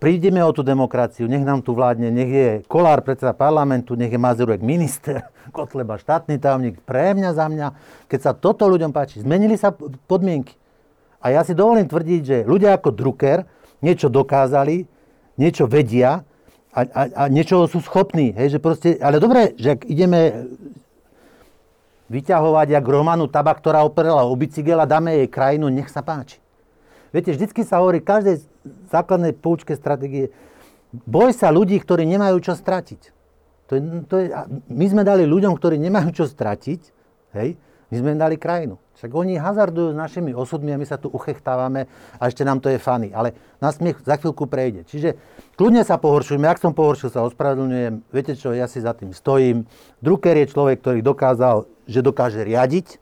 [0.00, 4.20] prídeme o tú demokraciu, nech nám tu vládne, nech je Kolár predseda parlamentu, nech je
[4.20, 7.66] Mazurek minister, Kotleba štátny tajomník, pre mňa, za mňa,
[8.08, 9.70] keď sa toto ľuďom páči, zmenili sa
[10.08, 10.56] podmienky.
[11.20, 13.44] A ja si dovolím tvrdiť, že ľudia ako Drucker
[13.84, 14.88] niečo dokázali,
[15.36, 16.24] niečo vedia
[16.72, 18.32] a, a, a niečo sú schopní.
[18.32, 20.48] Hej, že proste, ale dobre, že ak ideme
[22.08, 26.40] vyťahovať jak Romanu Taba, ktorá operala o bicykel a dáme jej krajinu, nech sa páči.
[27.14, 28.49] Viete, vždycky sa hovorí každej
[28.90, 30.34] základnej poučke stratégie,
[30.92, 33.00] boj sa ľudí, ktorí nemajú čo stratiť.
[33.70, 34.26] To je, to je,
[34.66, 36.80] my sme dali ľuďom, ktorí nemajú čo stratiť,
[37.38, 37.54] hej,
[37.90, 38.78] my sme im dali krajinu.
[39.00, 42.70] Však oni hazardujú s našimi osudmi a my sa tu uchechtávame a ešte nám to
[42.70, 43.10] je fany.
[43.10, 44.86] Ale nás smiech za chvíľku prejde.
[44.86, 45.18] Čiže
[45.58, 46.46] kľudne sa pohoršujeme.
[46.46, 48.06] Ak som pohoršil, sa ospravedlňujem.
[48.14, 49.66] Viete čo, ja si za tým stojím.
[50.04, 53.00] Drucker je človek, ktorý dokázal, že dokáže riadiť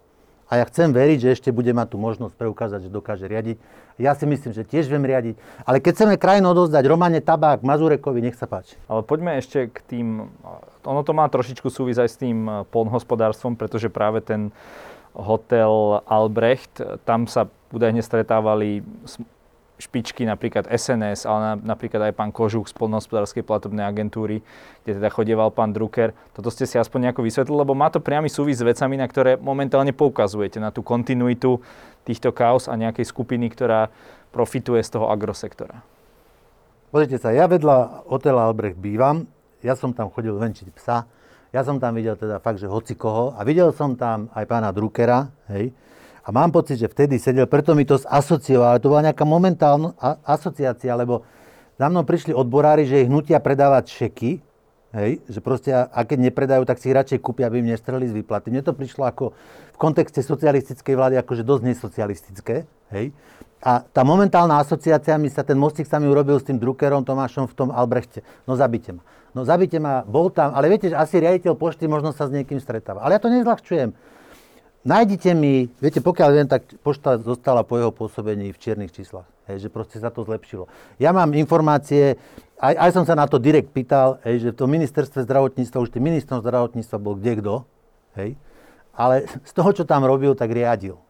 [0.48, 3.60] a ja chcem veriť, že ešte bude mať tú možnosť preukázať, že dokáže riadiť.
[3.98, 5.34] Ja si myslím, že tiež viem riadiť.
[5.66, 8.78] Ale keď chceme krajinu odozdať Romane Tabák, Mazurekovi, nech sa páči.
[8.86, 10.06] Ale poďme ešte k tým,
[10.86, 14.54] ono to má trošičku súvisť aj s tým eh, polnohospodárstvom, pretože práve ten
[15.18, 18.86] hotel Albrecht, tam sa údajne stretávali
[19.78, 24.42] špičky, napríklad SNS, ale na, napríklad aj pán Kožuch z polnohospodárskej platobnej agentúry,
[24.82, 26.12] kde teda chodieval pán Drucker.
[26.34, 29.38] Toto ste si aspoň nejako vysvetlili, lebo má to priamy súvis s vecami, na ktoré
[29.38, 31.62] momentálne poukazujete, na tú kontinuitu
[32.02, 33.88] týchto kaos a nejakej skupiny, ktorá
[34.34, 35.80] profituje z toho agrosektora.
[36.90, 39.28] Pozrite sa, ja vedľa hotela Albrecht bývam,
[39.62, 41.06] ja som tam chodil venčiť psa,
[41.48, 44.68] ja som tam videl teda fakt, že hoci koho a videl som tam aj pána
[44.72, 45.72] Druckera, hej,
[46.28, 49.96] a mám pocit, že vtedy sedel, preto mi to asocioval, ale to bola nejaká momentálna
[50.28, 51.24] asociácia, lebo
[51.80, 54.44] za mnou prišli odborári, že ich nutia predávať šeky,
[54.92, 58.12] hej, že proste, a keď nepredajú, tak si ich radšej kúpia, aby im nestreli z
[58.12, 58.52] výplaty.
[58.52, 59.32] Mne to prišlo ako
[59.72, 63.16] v kontexte socialistickej vlády akože dosť nesocialistické, hej.
[63.64, 67.48] A tá momentálna asociácia, mi sa ten mostík sa mi urobil s tým Druckerom Tomášom
[67.48, 68.20] v tom Albrechte.
[68.46, 69.02] No zabite ma.
[69.32, 72.60] No zabite ma, bol tam, ale viete, že asi riaditeľ pošty možno sa s niekým
[72.62, 73.02] stretáva.
[73.02, 74.17] Ale ja to nezľahčujem.
[74.86, 79.26] Nájdite mi, viete, pokiaľ viem, tak pošta zostala po jeho pôsobení v čiernych číslach.
[79.50, 80.70] Hej, že proste sa to zlepšilo.
[81.02, 82.20] Ja mám informácie,
[82.60, 85.90] aj, aj som sa na to direkt pýtal, hej, že v tom ministerstve zdravotníctva, už
[85.90, 87.54] tým ministrom zdravotníctva bol kde kto,
[88.20, 88.38] hej,
[88.94, 91.00] ale z toho, čo tam robil, tak riadil.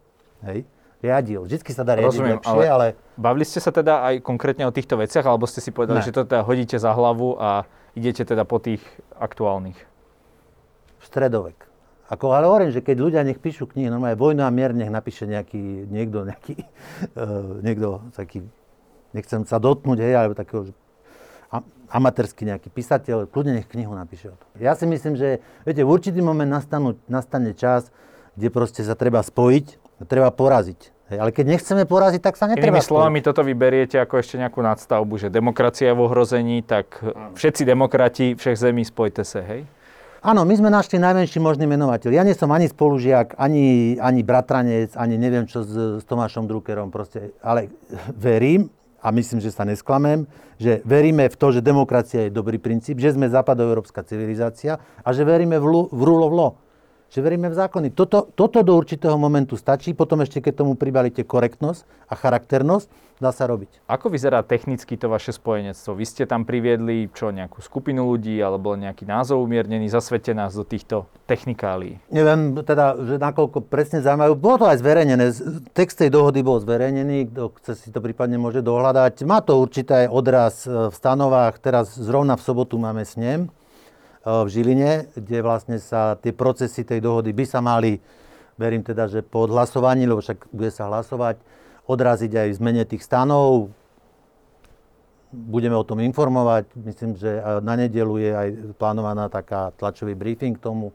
[0.44, 0.64] Hej,
[1.04, 1.44] riadil.
[1.44, 2.87] Vždycky sa dá riadiť Rozumiem, lepšie, ale, ale...
[3.20, 6.07] Bavili ste sa teda aj konkrétne o týchto veciach, alebo ste si povedali, ne.
[6.07, 8.81] že to teda hodíte za hlavu a idete teda po tých
[9.18, 9.76] aktuálnych?
[11.04, 11.67] Stredovek.
[12.08, 15.28] Ako, ale hovorím, že keď ľudia nech píšu knihy, normálne Vojna a mier, nech napíše
[15.28, 16.54] nejaký, niekto, nejaký,
[17.20, 18.48] uh, niekto taký,
[19.12, 20.74] nechcem sa dotknúť, hej, alebo takého, že
[21.88, 24.48] amatérsky nejaký písateľ, kľudne nech knihu napíše o tom.
[24.60, 27.88] Ja si myslím, že, viete, v určitý moment nastanú, nastane čas,
[28.36, 30.96] kde proste sa treba spojiť, treba poraziť.
[31.08, 34.60] Hej, ale keď nechceme poraziť, tak sa netreba Inými slovami, toto vyberiete ako ešte nejakú
[34.60, 37.00] nadstavbu, že demokracia je v ohrození, tak
[37.32, 39.64] všetci demokrati všech zemí spojte sa, hej?
[40.18, 42.11] Áno, my sme našli najmenší možný menovateľ.
[42.11, 46.90] Ja nie som ani spolužiak, ani, ani bratranec, ani neviem čo s, s Tomášom Druckerom,
[46.90, 47.70] proste, ale
[48.18, 48.66] verím,
[48.98, 50.26] a myslím, že sa nesklamem,
[50.59, 55.22] že veríme v to, že demokracia je dobrý princíp, že sme západoeurópska civilizácia a že
[55.22, 56.50] veríme v, v rule of law
[57.08, 57.88] že veríme v zákony.
[57.96, 63.34] Toto, toto do určitého momentu stačí, potom ešte keď tomu pribalíte korektnosť a charakternosť, dá
[63.34, 63.82] sa robiť.
[63.90, 65.98] Ako vyzerá technicky to vaše spojenectvo?
[65.98, 70.62] Vy ste tam priviedli čo, nejakú skupinu ľudí alebo nejaký názov umiernený, zasvete nás do
[70.62, 71.98] týchto technikálií?
[72.14, 74.38] Neviem teda, že nakoľko presne zaujímajú.
[74.38, 75.24] Bolo to aj zverejnené.
[75.74, 79.26] Text tej dohody bol zverejnený, kto chce si to prípadne môže dohľadať.
[79.26, 81.58] Má to určité odraz v stanovách.
[81.58, 83.50] Teraz zrovna v sobotu máme snem
[84.26, 88.02] v Žiline, kde vlastne sa tie procesy tej dohody by sa mali,
[88.59, 91.38] verím teda, že po odhlasovaní, lebo však bude sa hlasovať,
[91.88, 93.72] odraziť aj v zmene tých stanov.
[95.28, 96.72] Budeme o tom informovať.
[96.76, 98.48] Myslím, že na nedelu je aj
[98.81, 100.92] plánovaná taká tlačový briefing k tomu.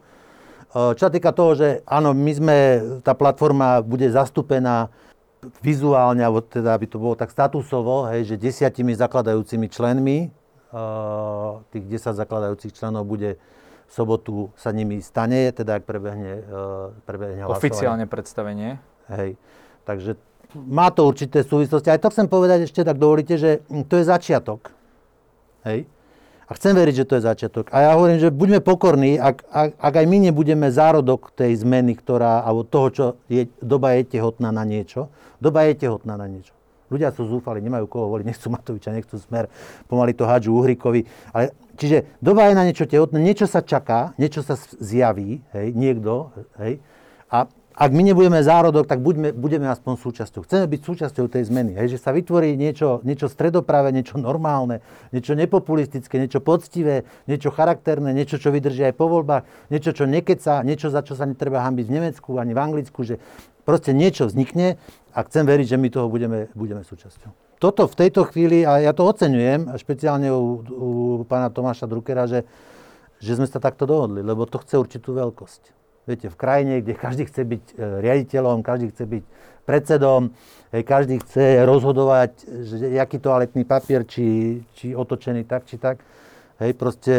[0.74, 2.58] Čo sa týka toho, že áno, my sme,
[3.06, 4.90] tá platforma bude zastúpená
[5.62, 10.34] vizuálne, alebo teda aby to bolo tak statusovo, hej, že desiatimi zakladajúcimi členmi
[11.70, 13.38] tých 10 zakladajúcich členov bude
[13.84, 16.42] v sobotu sa nimi stane, teda ak prebehne,
[17.06, 17.62] prebehne hlasovanie.
[17.62, 18.82] Oficiálne predstavenie.
[19.06, 19.38] Hej.
[19.86, 20.18] Takže
[20.54, 21.94] má to určité súvislosti.
[21.94, 24.74] Aj to chcem povedať ešte, tak dovolíte, že to je začiatok.
[25.66, 25.86] Hej.
[26.44, 27.72] A chcem veriť, že to je začiatok.
[27.72, 31.96] A ja hovorím, že buďme pokorní, ak, ak, ak aj my nebudeme zárodok tej zmeny,
[31.96, 35.10] ktorá, alebo toho, čo je, doba je tehotná na niečo.
[35.40, 36.54] Doba je tehotná na niečo.
[36.92, 39.52] Ľudia sú zúfali, nemajú koho voliť, nechcú Matoviča, nechcú Smer,
[39.88, 41.08] pomaly to hádžu Uhrikovi.
[41.32, 46.34] Ale, čiže doba je na niečo tehotné, niečo sa čaká, niečo sa zjaví, hej, niekto,
[46.60, 46.84] hej,
[47.34, 50.46] a ak my nebudeme zárodok, tak buďme, budeme aspoň súčasťou.
[50.46, 51.74] Chceme byť súčasťou tej zmeny.
[51.74, 58.14] Hej, že sa vytvorí niečo, niečo stredopravé, niečo normálne, niečo nepopulistické, niečo poctivé, niečo charakterné,
[58.14, 61.86] niečo, čo vydrží aj po voľbách, niečo, čo nekeca, niečo, za čo sa netreba hambiť
[61.90, 63.18] v Nemecku ani v Anglicku, že
[63.66, 64.78] proste niečo vznikne
[65.14, 67.62] a chcem veriť, že my toho budeme, budeme súčasťou.
[67.62, 70.90] Toto v tejto chvíli, a ja to oceňujem, špeciálne u, u
[71.24, 72.44] pána Tomáša Druckera, že,
[73.24, 75.72] že sme sa takto dohodli, lebo to chce určitú veľkosť.
[76.04, 77.74] Viete, v krajine, kde každý chce byť e,
[78.04, 79.24] riaditeľom, každý chce byť
[79.64, 80.36] predsedom,
[80.84, 82.32] každý chce rozhodovať,
[82.68, 86.04] že aký toaletný papier, či, či otočený tak, či tak.
[86.60, 87.16] Hej, proste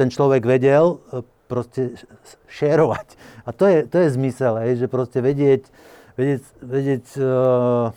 [0.00, 2.00] ten človek vedel e, proste
[2.48, 3.20] šérovať.
[3.44, 5.68] A to je, to je zmysel, hej, že proste vedieť,
[6.16, 7.92] vedieť, vedieť uh,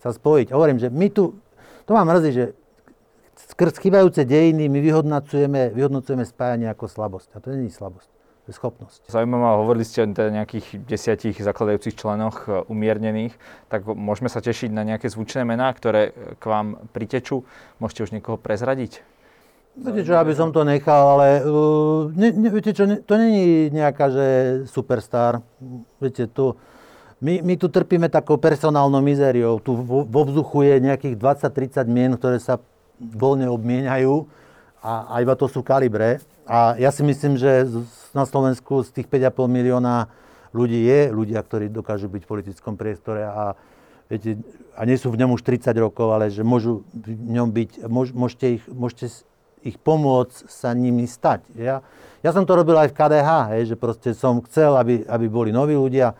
[0.00, 0.50] sa spojiť.
[0.50, 1.36] A hovorím, že my tu,
[1.84, 2.44] to mám mrzí, že
[3.52, 7.28] skrz chybajúce dejiny my vyhodnocujeme, vyhodnocujeme spájanie ako slabosť.
[7.36, 8.10] A to nie je slabosť.
[8.50, 9.06] schopnosť.
[9.06, 13.38] Zaujímavé, hovorili ste o teda nejakých desiatich zakladajúcich členoch e, umiernených,
[13.70, 17.46] tak môžeme sa tešiť na nejaké zvučné mená, ktoré k vám pritečú.
[17.78, 19.06] Môžete už niekoho prezradiť?
[19.78, 23.70] Viete čo, aby som to nechal, ale uh, ne, ne, viete čo, ne, to není
[23.70, 24.26] nejaká, že
[24.66, 25.46] superstar.
[26.02, 26.58] Viete, tu,
[27.20, 29.60] my, my tu trpíme takou personálnou mizériou.
[29.60, 32.56] Tu vo, vo vzduchu je nejakých 20-30 mien, ktoré sa
[32.96, 34.24] voľne obmieniajú
[34.80, 36.24] a, a iba to sú kalibre.
[36.48, 37.68] A ja si myslím, že
[38.16, 40.08] na Slovensku z tých 5,5 milióna
[40.50, 43.54] ľudí je ľudia, ktorí dokážu byť v politickom priestore a,
[44.10, 44.40] viete,
[44.74, 48.10] a nie sú v ňom už 30 rokov, ale že môžu v ňom byť, môž,
[48.16, 49.06] môžete, ich, môžete
[49.62, 51.44] ich pomôcť sa nimi stať.
[51.54, 51.84] Ja,
[52.24, 55.52] ja som to robil aj v KDH, hej, že proste som chcel, aby, aby boli
[55.52, 56.16] noví ľudia.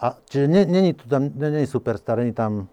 [0.00, 2.68] A, čiže není tu tam, není superstar, není tam,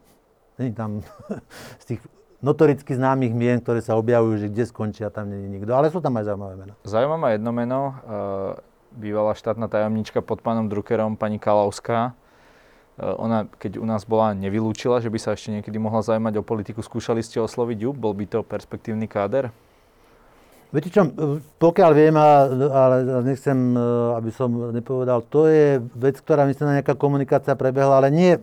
[0.58, 1.02] není tam
[1.82, 2.02] z tých
[2.42, 5.72] notoricky známych mien, ktoré sa objavujú, že kde skončia, tam není nikto.
[5.72, 6.74] Ale sú tam aj zaujímavé mená.
[6.82, 7.94] Zaujímavé jedno meno, uh,
[8.98, 12.18] bývalá štátna tajomnička pod pánom Druckerom, pani Kalauská.
[12.98, 16.44] Uh, ona, keď u nás bola, nevylúčila, že by sa ešte niekedy mohla zaujímať o
[16.44, 16.82] politiku.
[16.82, 17.90] Skúšali ste osloviť ju?
[17.94, 19.54] Bol by to perspektívny káder?
[20.72, 21.04] Viete čo,
[21.60, 22.96] pokiaľ viem, ale
[23.28, 23.84] nechcem, e,
[24.16, 28.40] aby som nepovedal, to je vec, ktorá myslím, nejaká komunikácia prebehla, ale nie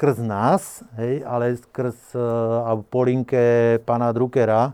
[0.00, 4.72] skrz nás, hej, ale skrz uh, po linke pána Druckera.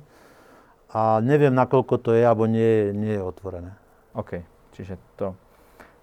[0.92, 3.74] A neviem, nakoľko to je, alebo nie, nie je otvorené.
[4.14, 4.44] OK,
[4.76, 5.34] čiže to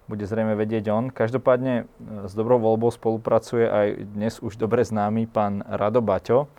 [0.04, 1.08] bude zrejme vedieť on.
[1.08, 1.84] Každopádne e,
[2.28, 6.52] s dobrou voľbou spolupracuje aj dnes už dobre známy pán Rado Baťo,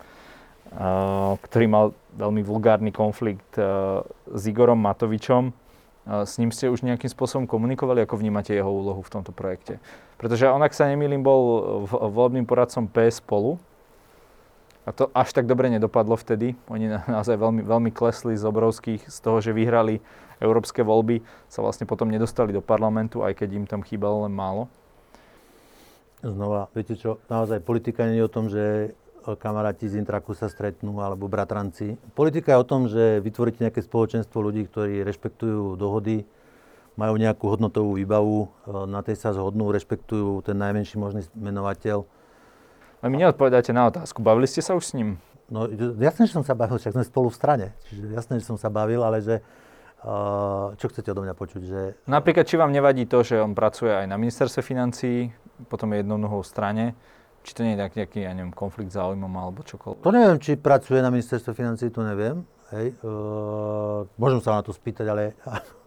[1.40, 3.56] ktorý mal veľmi vulgárny konflikt
[4.28, 5.52] s Igorom Matovičom.
[6.06, 9.82] S ním ste už nejakým spôsobom komunikovali, ako vnímate jeho úlohu v tomto projekte?
[10.20, 11.42] Pretože on, ak sa nemýlim, bol
[11.88, 13.58] volebným poradcom PS spolu.
[14.86, 16.54] A to až tak dobre nedopadlo vtedy.
[16.70, 19.98] Oni naozaj veľmi, veľmi klesli z obrovských, z toho, že vyhrali
[20.38, 24.70] európske voľby, sa vlastne potom nedostali do parlamentu, aj keď im tam chýbalo len málo.
[26.22, 28.94] Znova, viete čo, naozaj politika nie je o tom, že
[29.34, 31.98] kamaráti z Intraku sa stretnú, alebo bratranci.
[32.14, 36.22] Politika je o tom, že vytvoríte nejaké spoločenstvo ľudí, ktorí rešpektujú dohody,
[36.94, 38.48] majú nejakú hodnotovú výbavu, e,
[38.86, 42.06] na tej sa zhodnú, rešpektujú ten najmenší možný menovateľ.
[43.02, 44.24] A mi neodpovedáte na otázku.
[44.24, 45.20] Bavili ste sa už s ním?
[45.46, 45.68] No
[46.00, 47.66] jasne, že som sa bavil, však sme spolu v strane.
[47.86, 49.44] Čiže jasne, že som sa bavil, ale že
[50.02, 51.62] uh, čo chcete odo mňa počuť?
[51.62, 51.80] Že...
[52.10, 55.30] Napríklad, či vám nevadí to, že on pracuje aj na ministerstve financií,
[55.70, 56.84] potom je jednou nohou v strane,
[57.46, 60.02] či to nie je nejaký, ja neviem, konflikt záujmom alebo čokoľvek?
[60.02, 62.42] To neviem, či pracuje na ministerstve financí, to neviem.
[62.74, 65.38] Hej, uh, môžem sa na to spýtať, ale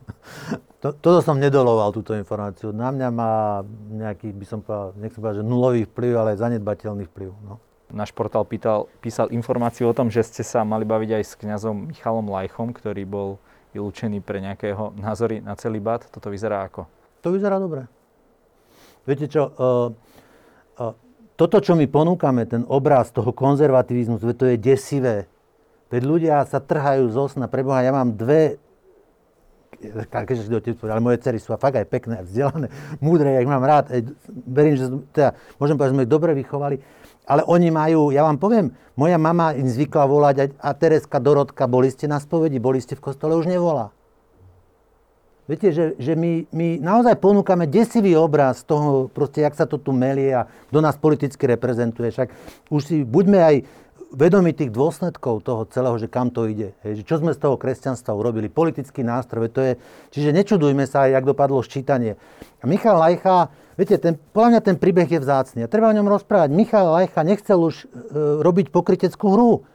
[0.81, 2.71] to, toto som nedoloval, túto informáciu.
[2.71, 3.59] Na mňa má
[3.91, 7.35] nejaký, by som povedal, nechcem povedať, že nulový vplyv, ale zanedbateľný vplyv.
[7.43, 7.59] No.
[7.91, 11.91] Náš portál pýtal, písal informáciu o tom, že ste sa mali baviť aj s kňazom
[11.91, 13.43] Michalom Lajchom, ktorý bol
[13.75, 16.07] vylúčený pre nejakého názory na celý bát.
[16.07, 16.87] Toto vyzerá ako?
[17.27, 17.91] To vyzerá dobre.
[19.03, 19.89] Viete čo, uh,
[20.79, 21.08] uh,
[21.39, 25.31] toto, čo my ponúkame, ten obraz toho konzervativizmu, to je desivé.
[25.87, 27.47] Veď ľudia sa trhajú z osna.
[27.47, 28.59] Preboha, ja mám dve
[29.79, 30.51] keďže
[30.83, 32.67] ale moje cery sú fakt aj pekné, vzdelané,
[32.99, 33.87] múdre, ja ich mám rád.
[34.27, 36.83] Verím, že teda, môžem povedať, že sme ich dobre vychovali.
[37.23, 41.87] Ale oni majú, ja vám poviem, moja mama im zvykla volať a Tereska, Dorotka, boli
[41.93, 43.95] ste na spovedi, boli ste v kostole, už nevolá.
[45.49, 49.89] Viete, že, že my, my naozaj ponúkame desivý obraz toho, proste, jak sa to tu
[49.89, 52.13] melie a kto nás politicky reprezentuje.
[52.13, 52.29] Však
[52.69, 53.55] už si buďme aj
[54.13, 56.77] vedomi tých dôsledkov toho celého, že kam to ide.
[56.85, 59.73] Hej, že čo sme z toho kresťanstva urobili, politický nástroj, to je,
[60.13, 62.13] čiže nečudujme sa, jak dopadlo ščítanie.
[62.61, 66.13] A Michal Lajcha, viete, ten, podľa mňa ten príbeh je vzácný a treba o ňom
[66.13, 66.53] rozprávať.
[66.53, 67.85] Michal Lajcha nechcel už e,
[68.45, 69.65] robiť pokryteckú hru,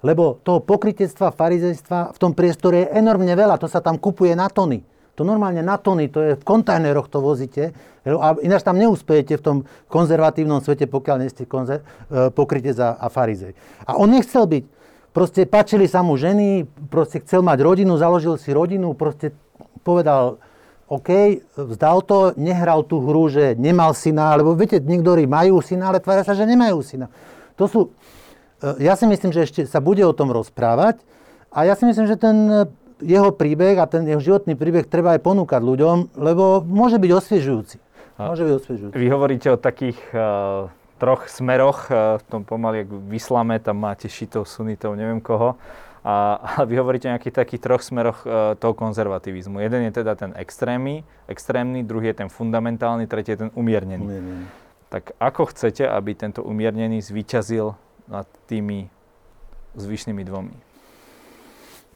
[0.00, 4.48] lebo toho pokrytectva, farizejstva v tom priestore je enormne veľa, to sa tam kupuje na
[4.48, 4.84] tony.
[5.18, 7.74] To normálne na tony, to je v kontajneroch to vozíte.
[8.06, 9.56] A ináč tam neúspejete v tom
[9.90, 13.58] konzervatívnom svete, pokiaľ nie ste konzer- e, pokryte za a farizej.
[13.82, 14.64] A on nechcel byť.
[15.10, 19.34] Proste páčili sa mu ženy, proste chcel mať rodinu, založil si rodinu, proste
[19.82, 20.38] povedal,
[20.86, 25.98] OK, vzdal to, nehral tú hru, že nemal syna, lebo viete, niektorí majú syna, ale
[25.98, 27.10] tvária sa, že nemajú syna.
[27.58, 27.80] To sú,
[28.62, 31.02] e, ja si myslím, že ešte sa bude o tom rozprávať
[31.50, 32.68] a ja si myslím, že ten
[33.02, 37.76] jeho príbeh a ten jeho životný príbeh treba aj ponúkať ľuďom, lebo môže byť osviežujúci.
[38.18, 38.94] Môže byť osviežujúci.
[38.98, 40.66] Vy hovoríte o takých uh,
[40.98, 45.54] troch smeroch, uh, v tom pomaly, ak v islame, tam máte šitov, sunitov, neviem koho.
[46.02, 49.62] A, a vy hovoríte o nejakých takých troch smeroch uh, toho konzervativizmu.
[49.62, 54.02] Jeden je teda ten extrémny, extrémny, druhý je ten fundamentálny, tretí je ten umiernený.
[54.02, 54.46] umiernený.
[54.88, 57.76] Tak ako chcete, aby tento umiernený zvíťazil
[58.08, 58.88] nad tými
[59.76, 60.67] zvyšnými dvomi?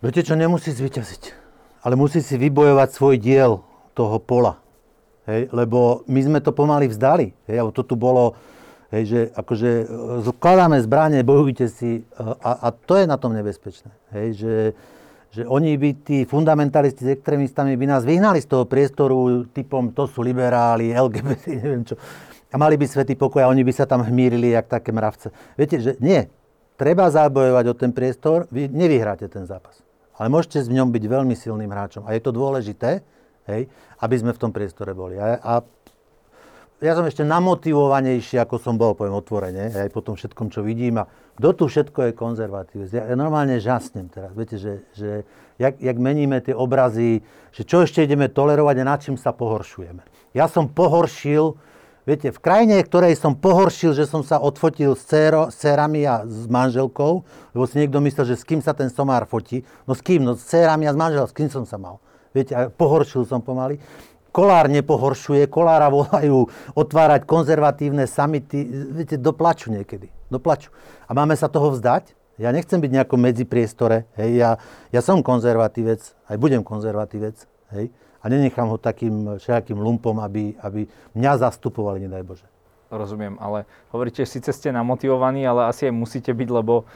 [0.03, 1.23] Viete čo, nemusí zvyťaziť,
[1.87, 3.63] ale musí si vybojovať svoj diel,
[3.95, 4.59] toho pola.
[5.29, 7.31] Hej, lebo my sme to pomaly vzdali.
[7.47, 8.35] Hej, to tu bolo,
[8.91, 9.71] hej, že akože
[10.27, 13.93] skladáme zbranie, bojujte si a, a to je na tom nebezpečné.
[14.11, 14.55] Hej, že,
[15.31, 20.11] že oni by, tí fundamentalisti s extrémistami by nás vyhnali z toho priestoru typom to
[20.11, 21.95] sú liberáli, LGBT, neviem čo.
[22.53, 25.31] A mali by svetý pokoj a oni by sa tam hmírili jak také mravce.
[25.55, 26.27] Viete, že nie.
[26.75, 29.82] Treba zabojovať o ten priestor, vy nevyhráte ten zápas.
[30.21, 32.05] Ale môžete v ňom byť veľmi silným hráčom.
[32.05, 33.01] A je to dôležité,
[33.49, 33.69] hej,
[34.01, 35.17] aby sme v tom priestore boli.
[35.17, 35.53] A, a
[36.83, 40.99] ja som ešte namotivovanejší, ako som bol, poviem otvorene, aj po tom všetkom, čo vidím.
[40.99, 41.07] A
[41.39, 42.91] kto tu všetko je konzervatívec?
[42.91, 44.35] Ja, normálne žasnem teraz.
[44.35, 45.23] Viete, že, že
[45.63, 47.23] jak, jak meníme tie obrazy,
[47.55, 50.03] že čo ešte ideme tolerovať a na čím sa pohoršujeme.
[50.35, 51.55] Ja som pohoršil,
[52.05, 56.51] viete, v krajine, ktorej som pohoršil, že som sa odfotil s, céro, cérami a s
[56.51, 57.23] manželkou,
[57.55, 59.63] lebo si niekto myslel, že s kým sa ten somár fotí.
[59.87, 60.23] No s kým?
[60.23, 61.31] No s cérami a s manželkou.
[61.31, 62.03] S kým som sa mal?
[62.33, 63.79] Viete, a pohoršil som pomaly.
[64.33, 68.65] Kolár nepohoršuje, Kolára volajú otvárať konzervatívne samity,
[68.97, 70.73] viete, do plaču niekedy, do plaču.
[71.05, 72.17] A máme sa toho vzdať?
[72.41, 74.51] Ja nechcem byť nejako medzi priestore, hej, ja,
[74.89, 76.01] ja som konzervatívec,
[76.33, 77.45] aj budem konzervatívec,
[77.77, 80.87] hej, a nenechám ho takým všakým lumpom, aby, aby
[81.19, 82.47] mňa zastupovali, nedaj Bože.
[82.93, 86.87] Rozumiem, ale hovoríte, síce ste namotivovaní, ale asi aj musíte byť, lebo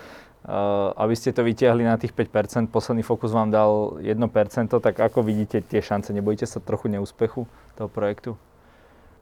[0.46, 5.26] Eh, aby ste to vytiahli na tých 5%, posledný Fokus vám dal 1%, tak ako
[5.26, 6.14] vidíte tie šance?
[6.14, 8.38] Nebojíte sa trochu neúspechu toho projektu?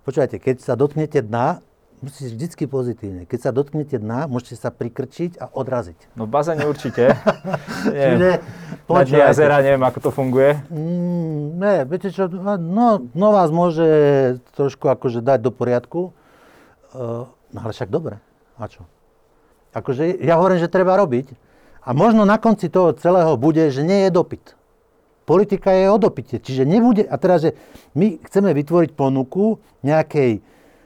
[0.05, 1.65] Počúvajte, keď sa dotknete dna,
[2.01, 3.23] musíte vždycky pozitívne.
[3.29, 6.17] Keď sa dotknete dna, môžete sa prikrčiť a odraziť.
[6.19, 7.15] No v bazéne určite.
[7.91, 8.43] Čiže,
[8.89, 9.21] počúvajte.
[9.21, 10.59] jazera, neviem, ako to funguje.
[10.73, 12.27] Mm, ne, viete čo,
[12.59, 13.87] no, no vás môže
[14.59, 16.01] trošku akože dať do poriadku,
[16.97, 18.19] uh, no ale však dobre.
[18.59, 18.89] A čo?
[19.75, 21.35] Akože ja hovorím, že treba robiť.
[21.85, 24.57] A možno na konci toho celého bude, že nie je dopyt.
[25.25, 26.41] Politika je o dopite.
[26.41, 27.51] Čiže nebude, a teraz, že
[27.97, 30.41] my chceme vytvoriť ponuku nejakej,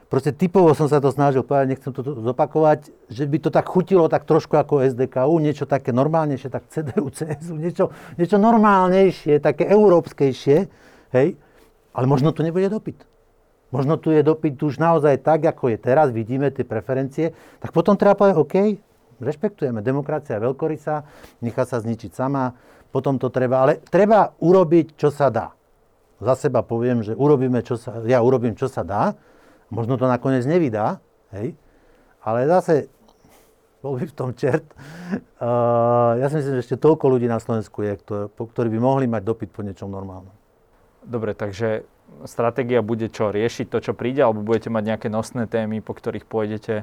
[0.08, 4.08] proste typovo som sa to snažil povedať, nechcem to zopakovať, že by to tak chutilo
[4.08, 10.58] tak trošku ako SDKU, niečo také normálnejšie, tak CDU, CSU, niečo, niečo normálnejšie, také európskejšie,
[11.12, 11.28] hej,
[11.92, 13.04] ale možno tu nebude dopyt.
[13.68, 18.00] Možno tu je dopyt už naozaj tak, ako je teraz, vidíme tie preferencie, tak potom
[18.00, 18.54] treba povedať, OK,
[19.20, 21.04] rešpektujeme, demokracia je veľkorysá,
[21.44, 22.56] nechá sa zničiť sama,
[22.88, 25.52] potom to treba, ale treba urobiť, čo sa dá.
[26.18, 29.12] Za seba poviem, že urobíme, čo sa, ja urobím, čo sa dá,
[29.68, 31.00] možno to nakoniec nevydá,
[31.32, 31.56] hej,
[32.24, 32.88] ale zase
[33.78, 34.66] bol by v tom čert.
[35.38, 37.94] Uh, ja si myslím, že ešte toľko ľudí na Slovensku je,
[38.34, 40.34] ktorí by mohli mať dopyt po niečom normálnom.
[41.06, 41.86] Dobre, takže
[42.26, 43.30] stratégia bude čo?
[43.30, 46.82] Riešiť to, čo príde, alebo budete mať nejaké nosné témy, po ktorých pôjdete?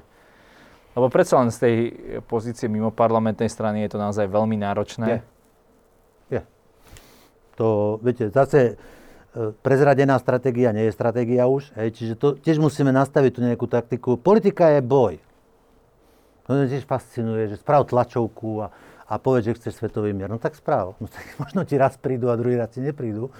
[0.95, 1.75] Lebo predsa len z tej
[2.23, 5.19] pozície mimo parlamentnej strany je to naozaj veľmi náročné.
[6.31, 6.39] Je.
[6.39, 6.41] je.
[7.59, 8.79] To, viete, zase
[9.63, 14.15] prezradená stratégia nie je stratégia už, hej, čiže to tiež musíme nastaviť tú nejakú taktiku.
[14.15, 15.19] Politika je boj.
[16.45, 18.67] To mňa tiež fascinuje, že sprav tlačovku a,
[19.09, 20.29] a povedz, že chceš svetový mier.
[20.31, 20.95] No tak správ.
[21.01, 23.33] No tak možno ti raz prídu a druhý raz ti neprídu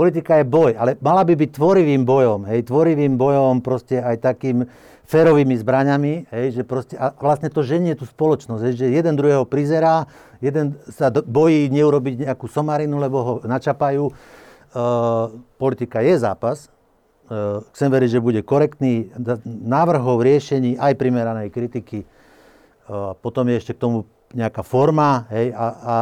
[0.00, 4.64] politika je boj, ale mala by byť tvorivým bojom, hej, tvorivým bojom proste aj takým
[5.10, 9.42] férovými zbraňami, hej, že proste, a vlastne to ženie tú spoločnosť, hej, že jeden druhého
[9.42, 10.06] prizerá,
[10.38, 14.08] jeden sa bojí neurobiť nejakú somarinu, lebo ho načapajú.
[14.70, 14.82] E,
[15.58, 16.68] politika je zápas, e,
[17.74, 19.10] chcem veriť, že bude korektný
[19.44, 22.02] návrhov, riešení, aj primeranej kritiky.
[22.02, 22.06] E,
[23.18, 25.96] potom je ešte k tomu nejaká forma, hej, a, a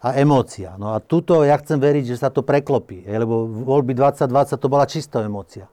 [0.00, 0.80] a emócia.
[0.80, 4.68] No a tuto ja chcem veriť, že sa to preklopí, hej, lebo voľby 2020 to
[4.72, 5.68] bola čistá emócia.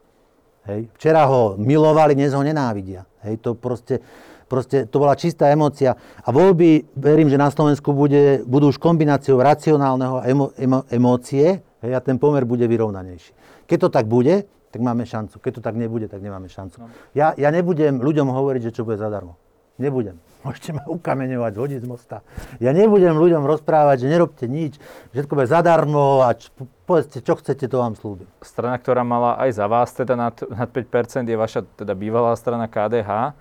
[0.67, 0.91] Hej.
[0.99, 3.07] Včera ho milovali, dnes ho nenávidia.
[3.23, 4.03] Hej, to proste,
[4.51, 5.95] proste, to bola čistá emócia.
[6.27, 11.95] A voľby, verím, že na Slovensku bude, budú už kombináciou racionálneho emo, emo, emócie hej,
[11.95, 13.31] a ten pomer bude vyrovnanejší.
[13.65, 15.39] Keď to tak bude, tak máme šancu.
[15.39, 16.83] Keď to tak nebude, tak nemáme šancu.
[16.83, 16.87] No.
[17.15, 19.39] Ja, ja nebudem ľuďom hovoriť, že čo bude zadarmo.
[19.79, 20.19] Nebudem.
[20.45, 22.17] Môžete ma ukameňovať, hodiť z mosta.
[22.59, 24.77] Ja nebudem ľuďom rozprávať, že nerobte nič,
[25.15, 26.51] všetko bude zadarmo a č-
[26.85, 28.29] povedzte, čo chcete, to vám slúbim.
[28.41, 32.69] Strana, ktorá mala aj za vás teda nad, nad 5%, je vaša teda bývalá strana
[32.69, 33.37] KDH.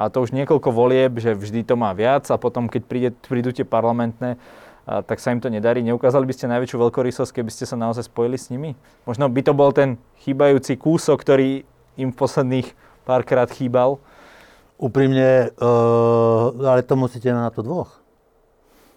[0.00, 3.52] A to už niekoľko volieb, že vždy to má viac a potom, keď príde, prídu
[3.52, 4.40] tie parlamentné,
[4.90, 5.86] a, tak sa im to nedarí.
[5.86, 8.74] Neukázali by ste najväčšiu veľkorysosť, keby ste sa naozaj spojili s nimi?
[9.06, 11.62] Možno by to bol ten chýbajúci kúsok, ktorý
[11.94, 12.74] im v posledných
[13.06, 14.02] párkrát chýbal.
[14.82, 18.02] Úprimne, uh, ale to musíte na to dvoch.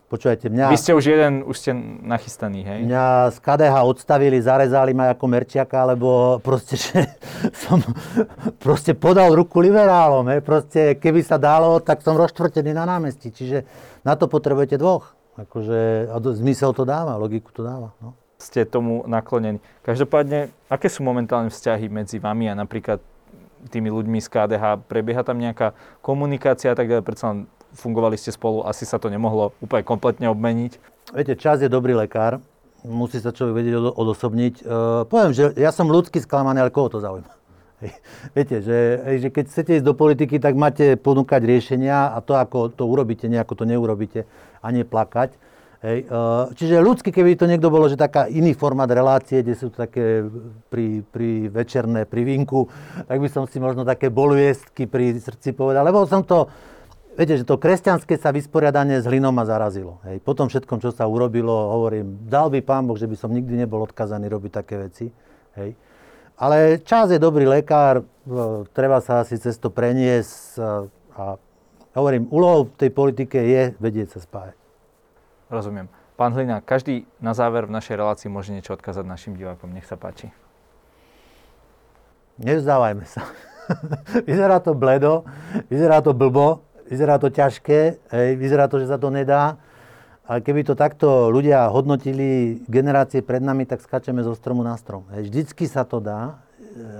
[0.10, 0.70] Počúvajte, mňa...
[0.70, 1.74] Vy ste už jeden, už ste
[2.06, 2.80] nachystaný, hej?
[2.86, 7.18] Mňa z KDH odstavili, zarezali ma ako merčiaka, lebo proste, že
[7.66, 7.82] som
[8.62, 10.42] proste podal ruku liberálom, hej?
[10.42, 13.34] Proste, keby sa dalo, tak som rozštvrtený na námestí.
[13.34, 13.66] Čiže
[14.06, 15.18] na to potrebujete dvoch.
[15.34, 18.14] Akože, a zmysel to dáva, logiku to dáva, no
[18.44, 19.64] ste tomu naklonení.
[19.88, 23.00] Každopádne, aké sú momentálne vzťahy medzi vami a napríklad
[23.72, 24.84] tými ľuďmi z KDH?
[24.92, 25.72] Prebieha tam nejaká
[26.04, 27.08] komunikácia a tak ďalej?
[27.08, 27.40] Predsa len
[27.72, 30.76] fungovali ste spolu, asi sa to nemohlo úplne kompletne obmeniť.
[31.16, 32.44] Viete, čas je dobrý lekár,
[32.84, 34.54] musí sa človek vedieť odosobniť.
[34.62, 37.32] Uh, poviem, že ja som ľudský sklamaný, ale koho to zaujíma?
[38.38, 38.80] Viete, že,
[39.20, 43.28] že keď chcete ísť do politiky, tak máte ponúkať riešenia a to, ako to urobíte,
[43.28, 44.24] nejako to neurobíte
[44.64, 45.36] a neplakať.
[45.84, 46.08] Hej.
[46.56, 50.24] Čiže ľudsky, keby to niekto bolo, že taká iný formát relácie, kde sú také
[50.72, 52.72] pri, pri večerné, pri vinku,
[53.04, 56.48] tak by som si možno také boluestky pri srdci povedal, lebo som to,
[57.20, 60.00] viete, že to kresťanské sa vysporiadanie s hlinom ma zarazilo.
[60.08, 60.24] Hej.
[60.24, 63.68] Po tom všetkom, čo sa urobilo, hovorím, dal by pán Boh, že by som nikdy
[63.68, 65.12] nebol odkazaný robiť také veci.
[65.60, 65.76] Hej.
[66.40, 68.08] Ale čas je dobrý lekár,
[68.72, 70.72] treba sa asi cez to preniesť a,
[71.12, 71.24] a
[71.96, 74.58] hovorím, úlohou tej politike je vedieť sa spájať.
[75.54, 75.88] Rozumiem.
[76.14, 79.74] Pán Hlina, každý na záver v našej relácii môže niečo odkázať našim divákom.
[79.74, 80.30] Nech sa páči.
[82.38, 83.26] Nevzdávajme sa.
[84.30, 85.26] vyzerá to bledo,
[85.70, 89.58] vyzerá to blbo, vyzerá to ťažké, hej, vyzerá to, že sa to nedá.
[90.24, 95.04] Ale keby to takto ľudia hodnotili generácie pred nami, tak skačeme zo stromu na strom.
[95.12, 95.28] Hej.
[95.28, 96.40] Vždycky sa to dá,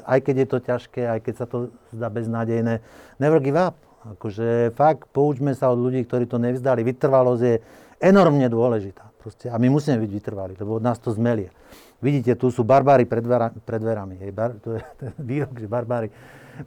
[0.04, 2.84] aj keď je to ťažké, aj keď sa to zdá beznádejné.
[3.18, 3.80] Never give up.
[4.04, 6.84] Akože fakt, poučme sa od ľudí, ktorí to nevzdali.
[6.84, 7.56] Vytrvalosť je
[8.04, 9.08] enormne dôležitá.
[9.16, 9.48] Proste.
[9.48, 11.48] A my musíme byť vytrvali, lebo od nás to zmelie.
[12.04, 14.20] Vidíte, tu sú barbári pred, dvera, pred dverami.
[14.20, 16.12] Hej, bar, to je ten výrok, že barbári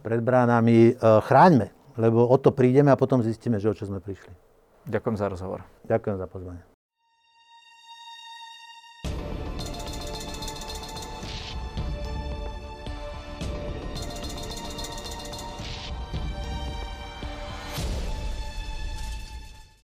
[0.01, 0.97] pred bránami.
[0.97, 1.69] E, chráňme,
[2.01, 4.33] lebo o to prídeme a potom zistíme, že o čo sme prišli.
[4.89, 5.61] Ďakujem za rozhovor.
[5.85, 6.76] Ďakujem za pozvanie.